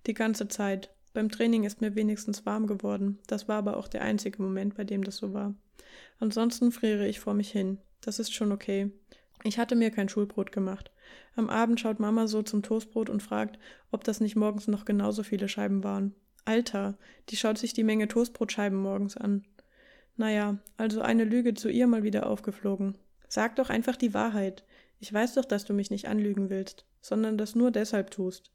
[0.06, 0.90] Die ganze Zeit.
[1.12, 3.18] Beim Training ist mir wenigstens warm geworden.
[3.26, 5.54] Das war aber auch der einzige Moment, bei dem das so war.
[6.18, 7.78] Ansonsten friere ich vor mich hin.
[8.00, 8.90] Das ist schon okay.
[9.44, 10.90] Ich hatte mir kein Schulbrot gemacht.
[11.36, 13.58] Am Abend schaut Mama so zum Toastbrot und fragt,
[13.90, 16.14] ob das nicht morgens noch genauso viele Scheiben waren.
[16.48, 16.96] Alter,
[17.28, 19.44] die schaut sich die Menge Toastbrotscheiben morgens an.
[20.16, 22.96] Naja, also eine Lüge zu ihr mal wieder aufgeflogen.
[23.28, 24.64] Sag doch einfach die Wahrheit.
[24.98, 28.50] Ich weiß doch, dass du mich nicht anlügen willst, sondern das nur deshalb tust.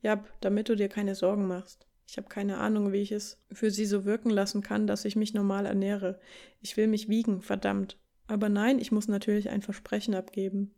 [0.00, 1.86] Jap, damit du dir keine Sorgen machst.
[2.08, 5.14] Ich habe keine Ahnung, wie ich es für sie so wirken lassen kann, dass ich
[5.14, 6.18] mich normal ernähre.
[6.60, 7.96] Ich will mich wiegen, verdammt.
[8.26, 10.74] Aber nein, ich muss natürlich ein Versprechen abgeben.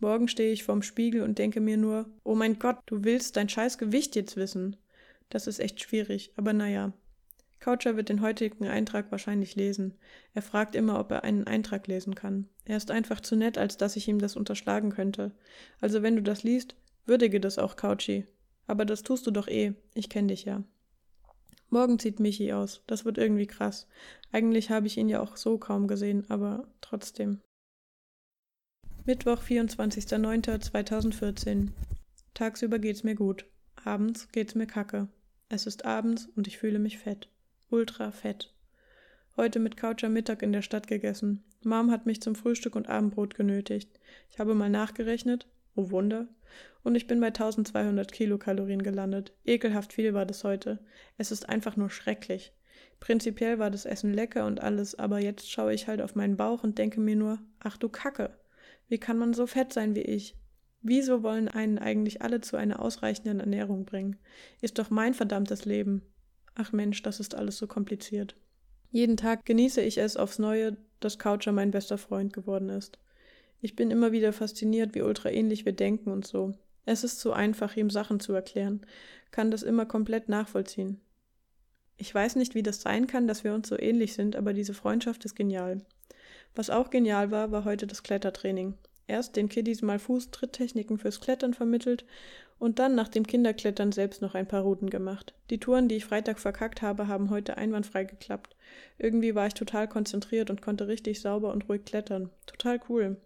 [0.00, 3.48] Morgen stehe ich vorm Spiegel und denke mir nur, oh mein Gott, du willst dein
[3.48, 4.76] scheiß Gewicht jetzt wissen.
[5.28, 6.92] Das ist echt schwierig, aber naja.
[7.60, 9.94] Coucher wird den heutigen Eintrag wahrscheinlich lesen.
[10.32, 12.48] Er fragt immer, ob er einen Eintrag lesen kann.
[12.64, 15.32] Er ist einfach zu nett, als dass ich ihm das unterschlagen könnte.
[15.80, 18.26] Also wenn du das liest, würdige das auch, Couchy.
[18.66, 19.74] Aber das tust du doch eh.
[19.94, 20.62] Ich kenne dich ja.
[21.70, 22.82] Morgen zieht Michi aus.
[22.86, 23.86] Das wird irgendwie krass.
[24.32, 27.40] Eigentlich habe ich ihn ja auch so kaum gesehen, aber trotzdem.
[29.04, 31.68] Mittwoch, 24.09.2014.
[32.34, 33.46] Tagsüber geht's mir gut.
[33.84, 35.08] Abends geht's mir kacke.
[35.50, 37.30] Es ist abends und ich fühle mich fett.
[37.70, 38.52] Ultra fett.
[39.34, 41.42] Heute mit Coucher Mittag in der Stadt gegessen.
[41.64, 43.98] Mom hat mich zum Frühstück und Abendbrot genötigt.
[44.30, 45.46] Ich habe mal nachgerechnet.
[45.74, 46.28] Oh Wunder.
[46.84, 49.32] Und ich bin bei 1200 Kilokalorien gelandet.
[49.46, 50.80] Ekelhaft viel war das heute.
[51.16, 52.52] Es ist einfach nur schrecklich.
[53.00, 56.62] Prinzipiell war das Essen lecker und alles, aber jetzt schaue ich halt auf meinen Bauch
[56.62, 58.36] und denke mir nur, ach du Kacke.
[58.88, 60.34] Wie kann man so fett sein wie ich?
[60.80, 64.16] Wieso wollen einen eigentlich alle zu einer ausreichenden Ernährung bringen?
[64.60, 66.02] Ist doch mein verdammtes Leben.
[66.54, 68.36] Ach Mensch, das ist alles so kompliziert.
[68.90, 72.98] Jeden Tag genieße ich es aufs Neue, dass Coucher mein bester Freund geworden ist.
[73.60, 76.54] Ich bin immer wieder fasziniert, wie ultra ähnlich wir denken und so.
[76.84, 78.80] Es ist so einfach, ihm Sachen zu erklären,
[79.30, 81.00] kann das immer komplett nachvollziehen.
[81.96, 84.72] Ich weiß nicht, wie das sein kann, dass wir uns so ähnlich sind, aber diese
[84.72, 85.84] Freundschaft ist genial.
[86.54, 88.74] Was auch genial war, war heute das Klettertraining.
[89.08, 92.04] Erst den Kiddies mal Fuß-Tritttechniken fürs Klettern vermittelt
[92.58, 95.32] und dann nach dem Kinderklettern selbst noch ein paar Routen gemacht.
[95.48, 98.54] Die Touren, die ich Freitag verkackt habe, haben heute einwandfrei geklappt.
[98.98, 102.28] Irgendwie war ich total konzentriert und konnte richtig sauber und ruhig klettern.
[102.46, 103.16] Total cool.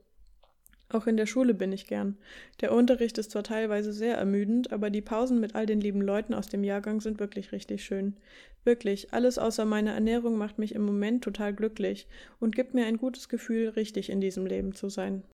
[0.88, 2.16] Auch in der Schule bin ich gern.
[2.61, 6.33] Der Unterricht ist zwar teilweise sehr ermüdend, aber die Pausen mit all den lieben Leuten
[6.33, 8.14] aus dem Jahrgang sind wirklich richtig schön.
[8.62, 12.07] Wirklich, alles außer meiner Ernährung macht mich im Moment total glücklich
[12.38, 15.25] und gibt mir ein gutes Gefühl, richtig in diesem Leben zu sein.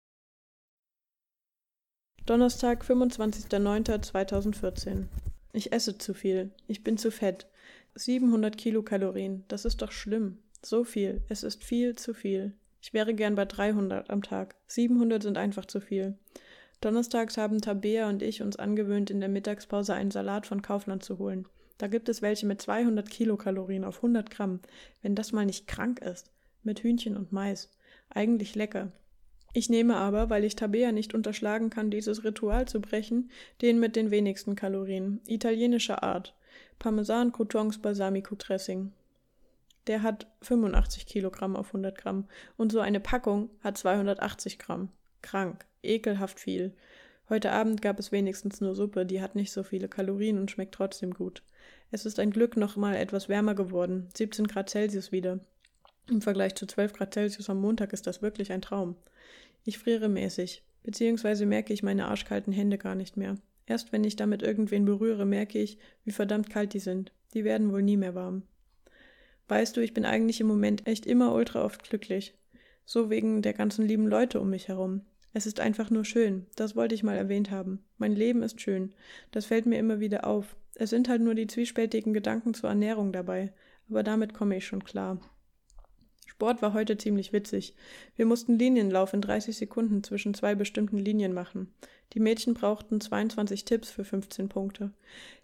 [2.28, 5.06] Donnerstag, 25.09.2014.
[5.54, 6.50] Ich esse zu viel.
[6.66, 7.46] Ich bin zu fett.
[7.94, 9.44] 700 Kilokalorien.
[9.48, 10.36] Das ist doch schlimm.
[10.62, 11.22] So viel.
[11.30, 12.52] Es ist viel zu viel.
[12.82, 14.56] Ich wäre gern bei 300 am Tag.
[14.66, 16.18] 700 sind einfach zu viel.
[16.82, 21.16] Donnerstags haben Tabea und ich uns angewöhnt, in der Mittagspause einen Salat von Kaufland zu
[21.16, 21.48] holen.
[21.78, 24.60] Da gibt es welche mit 200 Kilokalorien auf 100 Gramm.
[25.00, 26.30] Wenn das mal nicht krank ist.
[26.62, 27.70] Mit Hühnchen und Mais.
[28.10, 28.92] Eigentlich lecker.
[29.52, 33.30] Ich nehme aber, weil ich Tabea nicht unterschlagen kann, dieses Ritual zu brechen,
[33.62, 36.34] den mit den wenigsten Kalorien, italienischer Art.
[36.78, 38.92] Parmesan, Croutons, Balsamico Dressing.
[39.86, 44.90] Der hat 85 Kilogramm auf 100 Gramm und so eine Packung hat 280 Gramm.
[45.22, 46.74] Krank, ekelhaft viel.
[47.28, 50.74] Heute Abend gab es wenigstens nur Suppe, die hat nicht so viele Kalorien und schmeckt
[50.74, 51.42] trotzdem gut.
[51.90, 55.40] Es ist ein Glück noch mal etwas wärmer geworden, 17 Grad Celsius wieder.
[56.08, 58.96] Im Vergleich zu 12 Grad Celsius am Montag ist das wirklich ein Traum.
[59.68, 63.34] Ich friere mäßig, beziehungsweise merke ich meine arschkalten Hände gar nicht mehr.
[63.66, 65.76] Erst wenn ich damit irgendwen berühre, merke ich,
[66.06, 67.12] wie verdammt kalt die sind.
[67.34, 68.44] Die werden wohl nie mehr warm.
[69.46, 72.34] Weißt du, ich bin eigentlich im Moment echt immer ultra oft glücklich.
[72.86, 75.02] So wegen der ganzen lieben Leute um mich herum.
[75.34, 76.46] Es ist einfach nur schön.
[76.56, 77.84] Das wollte ich mal erwähnt haben.
[77.98, 78.94] Mein Leben ist schön.
[79.32, 80.56] Das fällt mir immer wieder auf.
[80.76, 83.52] Es sind halt nur die zwiespältigen Gedanken zur Ernährung dabei.
[83.90, 85.20] Aber damit komme ich schon klar.
[86.38, 87.74] Sport war heute ziemlich witzig.
[88.14, 91.74] Wir mussten Linienlauf in 30 Sekunden zwischen zwei bestimmten Linien machen.
[92.12, 94.92] Die Mädchen brauchten 22 Tipps für 15 Punkte.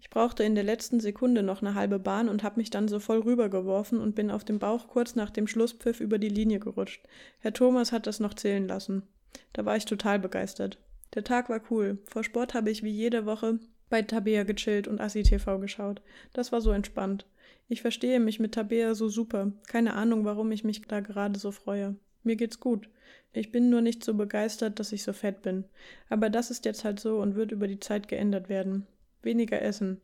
[0.00, 3.00] Ich brauchte in der letzten Sekunde noch eine halbe Bahn und habe mich dann so
[3.00, 7.02] voll rübergeworfen und bin auf dem Bauch kurz nach dem Schlusspfiff über die Linie gerutscht.
[7.40, 9.02] Herr Thomas hat das noch zählen lassen.
[9.52, 10.78] Da war ich total begeistert.
[11.14, 11.98] Der Tag war cool.
[12.04, 13.59] Vor Sport habe ich wie jede Woche
[13.90, 16.02] bei Tabea gechillt und Assi TV geschaut.
[16.35, 17.26] Das war so entspannt.
[17.68, 19.53] Ich verstehe mich mit Tabea so super.
[19.66, 21.96] Keine Ahnung, warum ich mich da gerade so freue.
[22.22, 22.88] Mir geht's gut.
[23.33, 25.64] Ich bin nur nicht so begeistert, dass ich so fett bin.
[26.09, 28.87] Aber das ist jetzt halt so und wird über die Zeit geändert werden.
[29.22, 30.00] Weniger essen.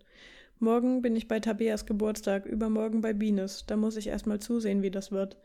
[0.59, 3.65] Morgen bin ich bei Tabeas Geburtstag, übermorgen bei Bines.
[3.67, 5.39] Da muss ich erstmal zusehen, wie das wird.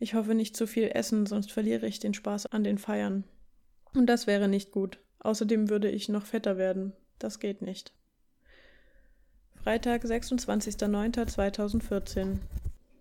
[0.00, 3.24] Ich hoffe nicht zu viel essen, sonst verliere ich den Spaß an den Feiern.
[3.94, 4.98] Und das wäre nicht gut.
[5.20, 6.94] Außerdem würde ich noch fetter werden.
[7.18, 7.92] Das geht nicht.
[9.62, 12.38] Freitag, 26.09.2014.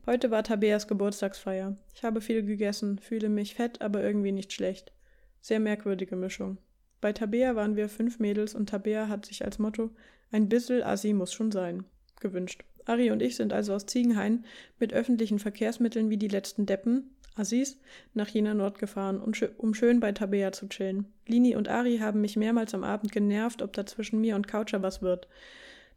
[0.05, 1.77] Heute war Tabeas Geburtstagsfeier.
[1.95, 4.91] Ich habe viel gegessen, fühle mich fett, aber irgendwie nicht schlecht.
[5.39, 6.57] Sehr merkwürdige Mischung.
[6.99, 9.91] Bei Tabea waren wir fünf Mädels und Tabea hat sich als Motto
[10.31, 11.85] ein bissel Assi muss schon sein
[12.19, 12.65] gewünscht.
[12.85, 14.43] Ari und ich sind also aus Ziegenhain
[14.79, 17.79] mit öffentlichen Verkehrsmitteln wie die letzten Deppen, Assis,
[18.13, 19.33] nach Jena Nord gefahren, um
[19.73, 21.05] schön bei Tabea zu chillen.
[21.25, 24.81] Lini und Ari haben mich mehrmals am Abend genervt, ob da zwischen mir und Coucher
[24.81, 25.29] was wird.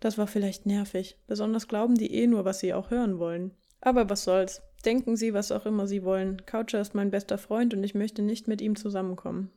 [0.02, 1.16] Das war vielleicht nervig.
[1.28, 3.52] Besonders glauben die eh nur, was sie auch hören wollen.
[3.80, 4.60] Aber was soll's.
[4.84, 6.44] Denken Sie, was auch immer Sie wollen.
[6.44, 9.52] Coucher ist mein bester Freund und ich möchte nicht mit ihm zusammenkommen.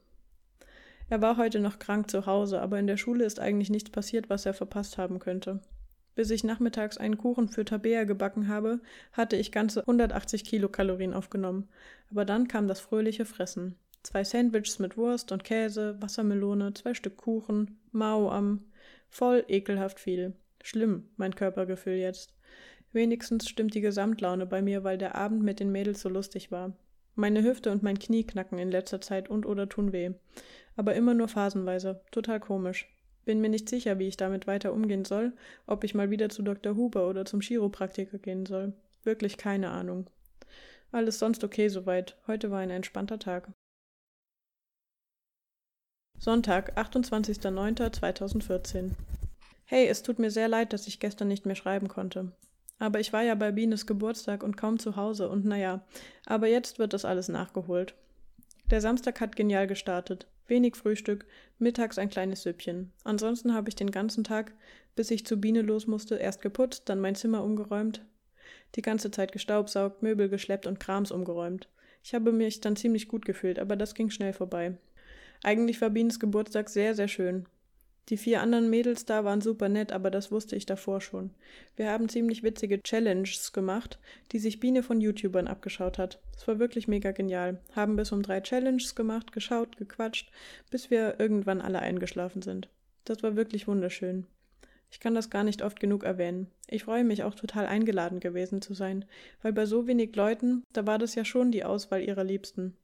[1.10, 4.30] Er war heute noch krank zu Hause, aber in der Schule ist eigentlich nichts passiert,
[4.30, 5.62] was er verpasst haben könnte.
[6.14, 8.82] Bis ich nachmittags einen Kuchen für Tabea gebacken habe,
[9.14, 11.70] hatte ich ganze 180 Kilokalorien aufgenommen.
[12.12, 13.78] Aber dann kam das fröhliche Fressen.
[14.04, 18.64] Zwei Sandwiches mit Wurst und Käse, Wassermelone, zwei Stück Kuchen, Mao am
[19.16, 20.34] Voll ekelhaft viel.
[20.62, 22.34] Schlimm, mein Körpergefühl jetzt.
[22.92, 26.74] Wenigstens stimmt die Gesamtlaune bei mir, weil der Abend mit den Mädels so lustig war.
[27.16, 30.12] Meine Hüfte und mein Knie knacken in letzter Zeit und oder tun weh.
[30.76, 32.02] Aber immer nur phasenweise.
[32.12, 32.94] Total komisch.
[33.24, 35.32] Bin mir nicht sicher, wie ich damit weiter umgehen soll,
[35.66, 36.76] ob ich mal wieder zu Dr.
[36.76, 38.74] Huber oder zum Chiropraktiker gehen soll.
[39.06, 40.10] Wirklich keine Ahnung.
[40.92, 42.18] Alles sonst okay soweit.
[42.28, 43.48] Heute war ein entspannter Tag.
[46.18, 48.92] Sonntag, 28.09.2014.
[49.66, 52.32] Hey, es tut mir sehr leid, dass ich gestern nicht mehr schreiben konnte.
[52.80, 55.86] Aber ich war ja bei Bines Geburtstag und kaum zu Hause und naja,
[56.26, 57.96] aber jetzt wird das alles nachgeholt.
[58.72, 60.28] Der Samstag hat genial gestartet.
[60.48, 61.26] Wenig Frühstück,
[61.60, 62.92] mittags ein kleines Süppchen.
[63.04, 64.54] Ansonsten habe ich den ganzen Tag,
[64.96, 68.02] bis ich zu Biene los musste, erst geputzt, dann mein Zimmer umgeräumt,
[68.76, 71.68] die ganze Zeit gestaubsaugt, Möbel geschleppt und Krams umgeräumt.
[72.04, 74.78] Ich habe mich dann ziemlich gut gefühlt, aber das ging schnell vorbei.
[75.46, 77.46] Eigentlich war Bienes Geburtstag sehr, sehr schön.
[78.10, 81.30] Die vier anderen Mädels da waren super nett, aber das wusste ich davor schon.
[81.76, 84.00] Wir haben ziemlich witzige Challenges gemacht,
[84.32, 86.20] die sich Biene von YouTubern abgeschaut hat.
[86.36, 87.60] Es war wirklich mega genial.
[87.76, 90.32] Haben bis um drei Challenges gemacht, geschaut, gequatscht,
[90.72, 92.68] bis wir irgendwann alle eingeschlafen sind.
[93.04, 94.26] Das war wirklich wunderschön.
[94.90, 96.48] Ich kann das gar nicht oft genug erwähnen.
[96.68, 99.06] Ich freue mich auch total eingeladen gewesen zu sein,
[99.44, 102.76] weil bei so wenig Leuten, da war das ja schon die Auswahl ihrer Liebsten.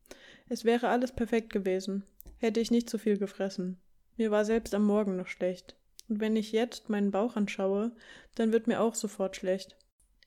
[0.48, 2.04] Es wäre alles perfekt gewesen,
[2.42, 3.80] hätte ich nicht so viel gefressen.
[4.18, 5.76] Mir war selbst am Morgen noch schlecht.
[6.10, 7.92] Und wenn ich jetzt meinen Bauch anschaue,
[8.36, 9.78] dann wird mir auch sofort schlecht.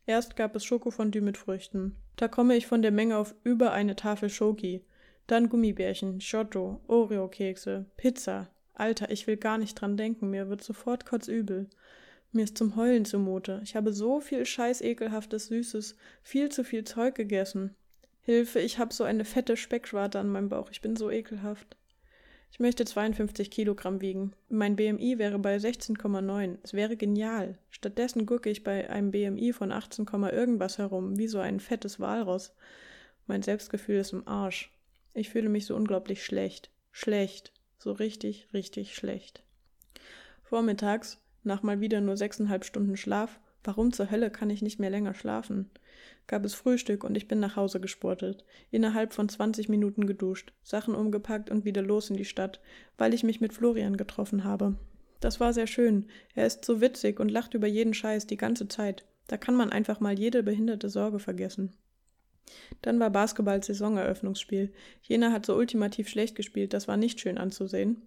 [0.06, 1.96] Erst gab es Schokofondue mit Früchten.
[2.16, 4.84] Da komme ich von der Menge auf über eine Tafel Schoki.
[5.26, 8.48] Dann Gummibärchen, Giotto, Oreo-Kekse, Pizza.
[8.74, 11.68] Alter, ich will gar nicht dran denken, mir wird sofort kotzübel.
[12.32, 13.60] Mir ist zum Heulen zumute.
[13.64, 17.74] Ich habe so viel scheiß ekelhaftes Süßes, viel zu viel Zeug gegessen.
[18.22, 20.70] Hilfe, ich habe so eine fette Speckschwarte an meinem Bauch.
[20.70, 21.76] Ich bin so ekelhaft.
[22.54, 24.32] Ich möchte 52 Kilogramm wiegen.
[24.48, 26.58] Mein BMI wäre bei 16,9.
[26.62, 27.58] Es wäre genial.
[27.68, 32.54] Stattdessen gucke ich bei einem BMI von 18, irgendwas herum, wie so ein fettes Walross.
[33.26, 34.70] Mein Selbstgefühl ist im Arsch.
[35.14, 36.70] Ich fühle mich so unglaublich schlecht.
[36.92, 37.52] Schlecht.
[37.76, 39.42] So richtig, richtig schlecht.
[40.44, 44.90] Vormittags, nach mal wieder nur sechseinhalb Stunden Schlaf, warum zur Hölle kann ich nicht mehr
[44.90, 45.70] länger schlafen?
[46.26, 50.94] gab es Frühstück und ich bin nach Hause gesportet, innerhalb von 20 Minuten geduscht, Sachen
[50.94, 52.60] umgepackt und wieder los in die Stadt,
[52.96, 54.76] weil ich mich mit Florian getroffen habe.
[55.20, 56.06] Das war sehr schön.
[56.34, 59.04] Er ist so witzig und lacht über jeden Scheiß die ganze Zeit.
[59.26, 61.72] Da kann man einfach mal jede behinderte Sorge vergessen.
[62.82, 64.72] Dann war Basketball Saisoneröffnungsspiel.
[65.02, 68.02] Jena hat so ultimativ schlecht gespielt, das war nicht schön anzusehen.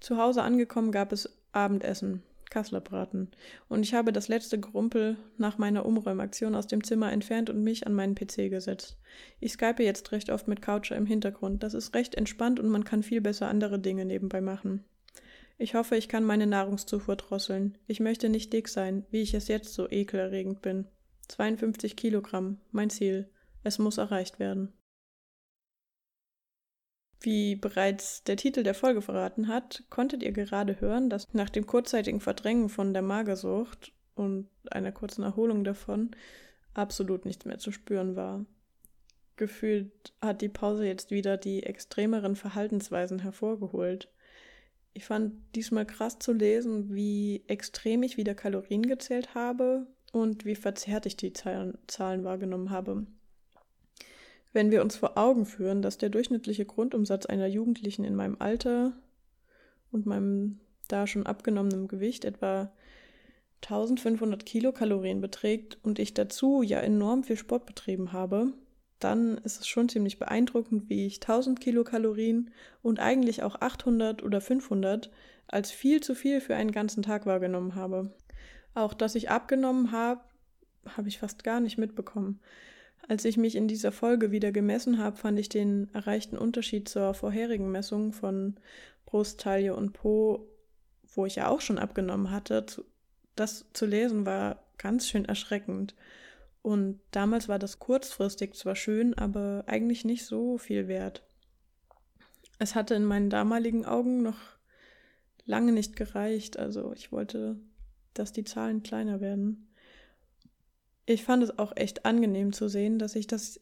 [0.00, 2.22] Zu Hause angekommen gab es Abendessen.
[2.52, 3.30] Kasslerbraten.
[3.68, 7.86] Und ich habe das letzte Gerumpel nach meiner Umräumaktion aus dem Zimmer entfernt und mich
[7.86, 8.98] an meinen PC gesetzt.
[9.40, 11.62] Ich skype jetzt recht oft mit Coucher im Hintergrund.
[11.62, 14.84] Das ist recht entspannt und man kann viel besser andere Dinge nebenbei machen.
[15.56, 17.78] Ich hoffe, ich kann meine Nahrungszufuhr drosseln.
[17.86, 20.86] Ich möchte nicht dick sein, wie ich es jetzt so ekelerregend bin.
[21.28, 23.30] 52 Kilogramm, mein Ziel.
[23.64, 24.72] Es muss erreicht werden.
[27.24, 31.66] Wie bereits der Titel der Folge verraten hat, konntet ihr gerade hören, dass nach dem
[31.66, 36.10] kurzzeitigen Verdrängen von der Magersucht und einer kurzen Erholung davon
[36.74, 38.44] absolut nichts mehr zu spüren war.
[39.36, 44.08] Gefühlt hat die Pause jetzt wieder die extremeren Verhaltensweisen hervorgeholt.
[44.92, 50.56] Ich fand diesmal krass zu lesen, wie extrem ich wieder Kalorien gezählt habe und wie
[50.56, 51.78] verzerrt ich die Zahlen
[52.24, 53.06] wahrgenommen habe.
[54.52, 58.92] Wenn wir uns vor Augen führen, dass der durchschnittliche Grundumsatz einer Jugendlichen in meinem Alter
[59.90, 62.70] und meinem da schon abgenommenen Gewicht etwa
[63.62, 68.52] 1500 Kilokalorien beträgt und ich dazu ja enorm viel Sport betrieben habe,
[68.98, 72.50] dann ist es schon ziemlich beeindruckend, wie ich 1000 Kilokalorien
[72.82, 75.10] und eigentlich auch 800 oder 500
[75.48, 78.12] als viel zu viel für einen ganzen Tag wahrgenommen habe.
[78.74, 80.20] Auch dass ich abgenommen habe,
[80.96, 82.40] habe ich fast gar nicht mitbekommen.
[83.08, 87.14] Als ich mich in dieser Folge wieder gemessen habe, fand ich den erreichten Unterschied zur
[87.14, 88.56] vorherigen Messung von
[89.06, 90.46] Brust, Taille und Po,
[91.14, 92.64] wo ich ja auch schon abgenommen hatte,
[93.34, 95.94] das zu lesen war ganz schön erschreckend.
[96.62, 101.22] Und damals war das kurzfristig zwar schön, aber eigentlich nicht so viel wert.
[102.58, 104.38] Es hatte in meinen damaligen Augen noch
[105.44, 107.56] lange nicht gereicht, also ich wollte,
[108.14, 109.71] dass die Zahlen kleiner werden.
[111.12, 113.60] Ich fand es auch echt angenehm zu sehen, dass ich das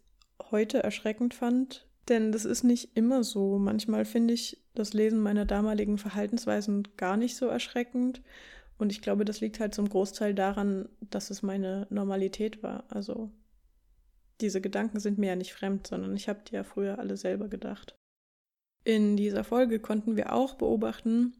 [0.53, 3.59] heute erschreckend fand, denn das ist nicht immer so.
[3.59, 8.23] Manchmal finde ich das Lesen meiner damaligen Verhaltensweisen gar nicht so erschreckend.
[8.79, 12.85] Und ich glaube, das liegt halt zum Großteil daran, dass es meine Normalität war.
[12.89, 13.33] Also
[14.41, 17.49] diese Gedanken sind mir ja nicht fremd, sondern ich habe die ja früher alle selber
[17.49, 17.97] gedacht.
[18.85, 21.35] In dieser Folge konnten wir auch beobachten,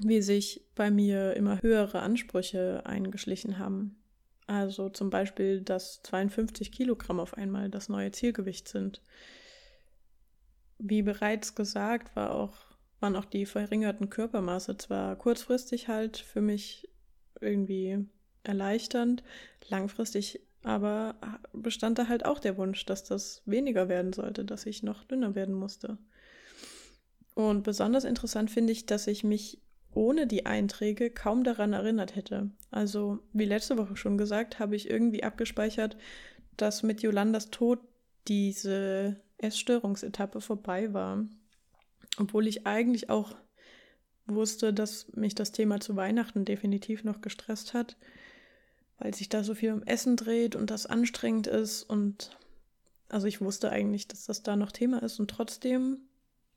[0.00, 3.96] wie sich bei mir immer höhere Ansprüche eingeschlichen haben.
[4.46, 9.02] Also zum Beispiel, dass 52 Kilogramm auf einmal das neue Zielgewicht sind.
[10.78, 12.56] Wie bereits gesagt, war auch,
[13.00, 16.88] waren auch die verringerten Körpermaße zwar kurzfristig halt für mich
[17.40, 18.06] irgendwie
[18.42, 19.22] erleichternd,
[19.68, 21.14] langfristig aber
[21.52, 25.34] bestand da halt auch der Wunsch, dass das weniger werden sollte, dass ich noch dünner
[25.34, 25.98] werden musste.
[27.34, 29.60] Und besonders interessant finde ich, dass ich mich
[29.94, 32.50] ohne die Einträge kaum daran erinnert hätte.
[32.70, 35.96] Also, wie letzte Woche schon gesagt, habe ich irgendwie abgespeichert,
[36.56, 37.80] dass mit Jolandas Tod
[38.28, 41.24] diese Essstörungsetappe vorbei war.
[42.18, 43.34] Obwohl ich eigentlich auch
[44.26, 47.96] wusste, dass mich das Thema zu Weihnachten definitiv noch gestresst hat,
[48.98, 52.38] weil sich da so viel um Essen dreht und das anstrengend ist und
[53.08, 55.98] also ich wusste eigentlich, dass das da noch Thema ist und trotzdem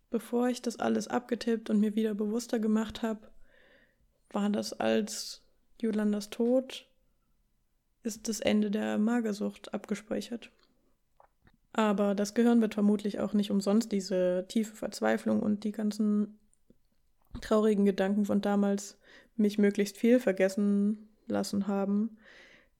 [0.09, 3.29] bevor ich das alles abgetippt und mir wieder bewusster gemacht habe,
[4.31, 5.41] war das als
[5.79, 6.87] Jolandas Tod
[8.03, 10.49] ist das Ende der Magersucht abgespeichert.
[11.73, 16.39] Aber das Gehirn wird vermutlich auch nicht umsonst diese tiefe Verzweiflung und die ganzen
[17.41, 18.97] traurigen Gedanken von damals
[19.35, 22.17] mich möglichst viel vergessen lassen haben.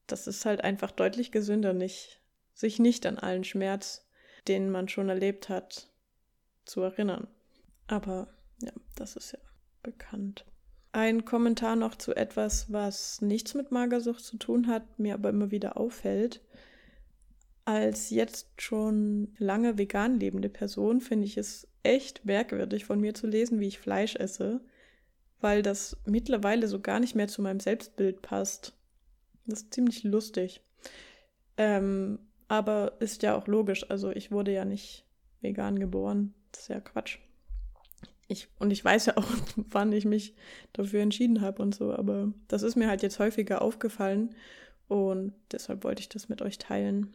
[0.06, 2.20] Das ist halt einfach deutlich gesünder, nicht,
[2.54, 4.08] sich nicht an allen Schmerz,
[4.48, 5.88] den man schon erlebt hat,
[6.68, 7.26] zu erinnern.
[7.86, 8.28] Aber
[8.62, 9.38] ja, das ist ja
[9.82, 10.44] bekannt.
[10.92, 15.50] Ein Kommentar noch zu etwas, was nichts mit Magersucht zu tun hat, mir aber immer
[15.50, 16.42] wieder auffällt.
[17.64, 23.26] Als jetzt schon lange vegan lebende Person finde ich es echt merkwürdig von mir zu
[23.26, 24.60] lesen, wie ich Fleisch esse,
[25.40, 28.74] weil das mittlerweile so gar nicht mehr zu meinem Selbstbild passt.
[29.46, 30.62] Das ist ziemlich lustig.
[31.58, 33.88] Ähm, aber ist ja auch logisch.
[33.90, 35.04] Also ich wurde ja nicht
[35.40, 36.34] vegan geboren.
[36.52, 37.18] Das ist ja Quatsch
[38.28, 39.26] ich, und ich weiß ja auch,
[39.56, 40.34] wann ich mich
[40.74, 44.34] dafür entschieden habe und so, aber das ist mir halt jetzt häufiger aufgefallen
[44.86, 47.14] und deshalb wollte ich das mit euch teilen.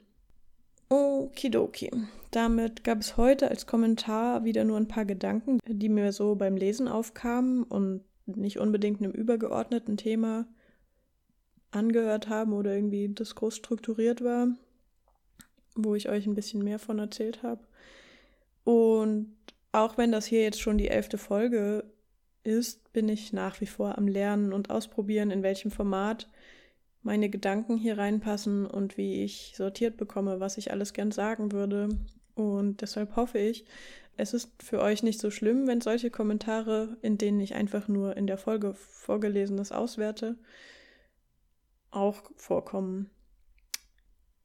[0.90, 1.90] Okidoki.
[2.32, 6.58] Damit gab es heute als Kommentar wieder nur ein paar Gedanken, die mir so beim
[6.58, 10.46] Lesen aufkamen und nicht unbedingt einem übergeordneten Thema
[11.72, 14.50] angehört haben oder irgendwie das groß strukturiert war,
[15.76, 17.62] wo ich euch ein bisschen mehr von erzählt habe.
[18.64, 19.36] Und
[19.72, 21.84] auch wenn das hier jetzt schon die elfte Folge
[22.44, 26.30] ist, bin ich nach wie vor am Lernen und Ausprobieren, in welchem Format
[27.02, 31.90] meine Gedanken hier reinpassen und wie ich sortiert bekomme, was ich alles gern sagen würde.
[32.36, 33.66] Und deshalb hoffe ich,
[34.16, 38.16] es ist für euch nicht so schlimm, wenn solche Kommentare, in denen ich einfach nur
[38.16, 40.38] in der Folge vorgelesenes auswerte,
[41.92, 43.10] auch vorkommen.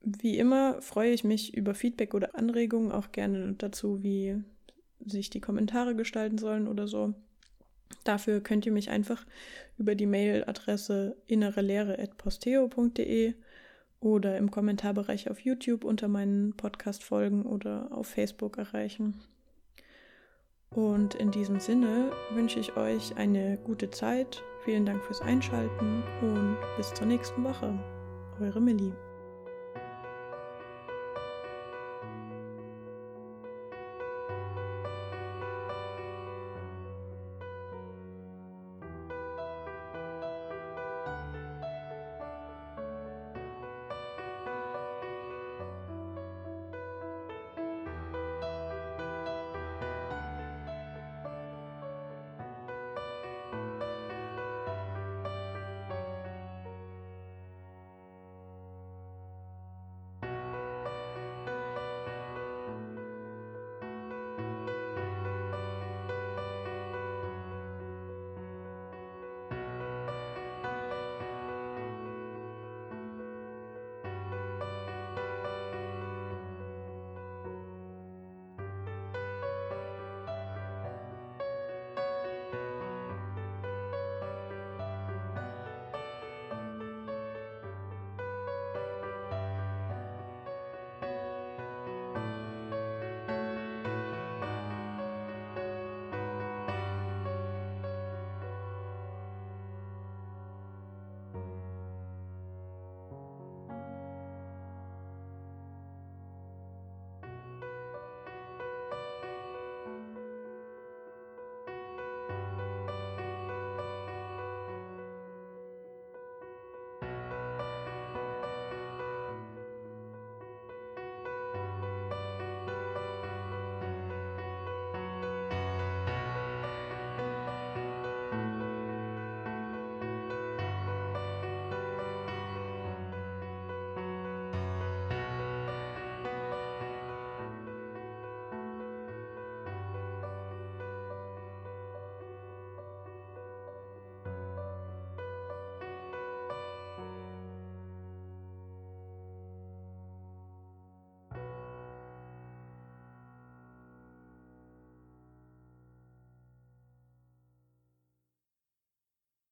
[0.01, 4.43] Wie immer freue ich mich über Feedback oder Anregungen auch gerne dazu, wie
[5.05, 7.15] sich die Kommentare gestalten sollen oder so.
[8.05, 9.25] Dafür könnt ihr mich einfach
[9.77, 13.35] über die Mailadresse innerelehre.posteo.de
[14.01, 19.21] oder im Kommentarbereich auf YouTube unter meinen Podcast-Folgen oder auf Facebook erreichen.
[20.71, 24.43] Und in diesem Sinne wünsche ich euch eine gute Zeit.
[24.65, 27.73] Vielen Dank fürs Einschalten und bis zur nächsten Woche.
[28.39, 29.08] Eure Millie.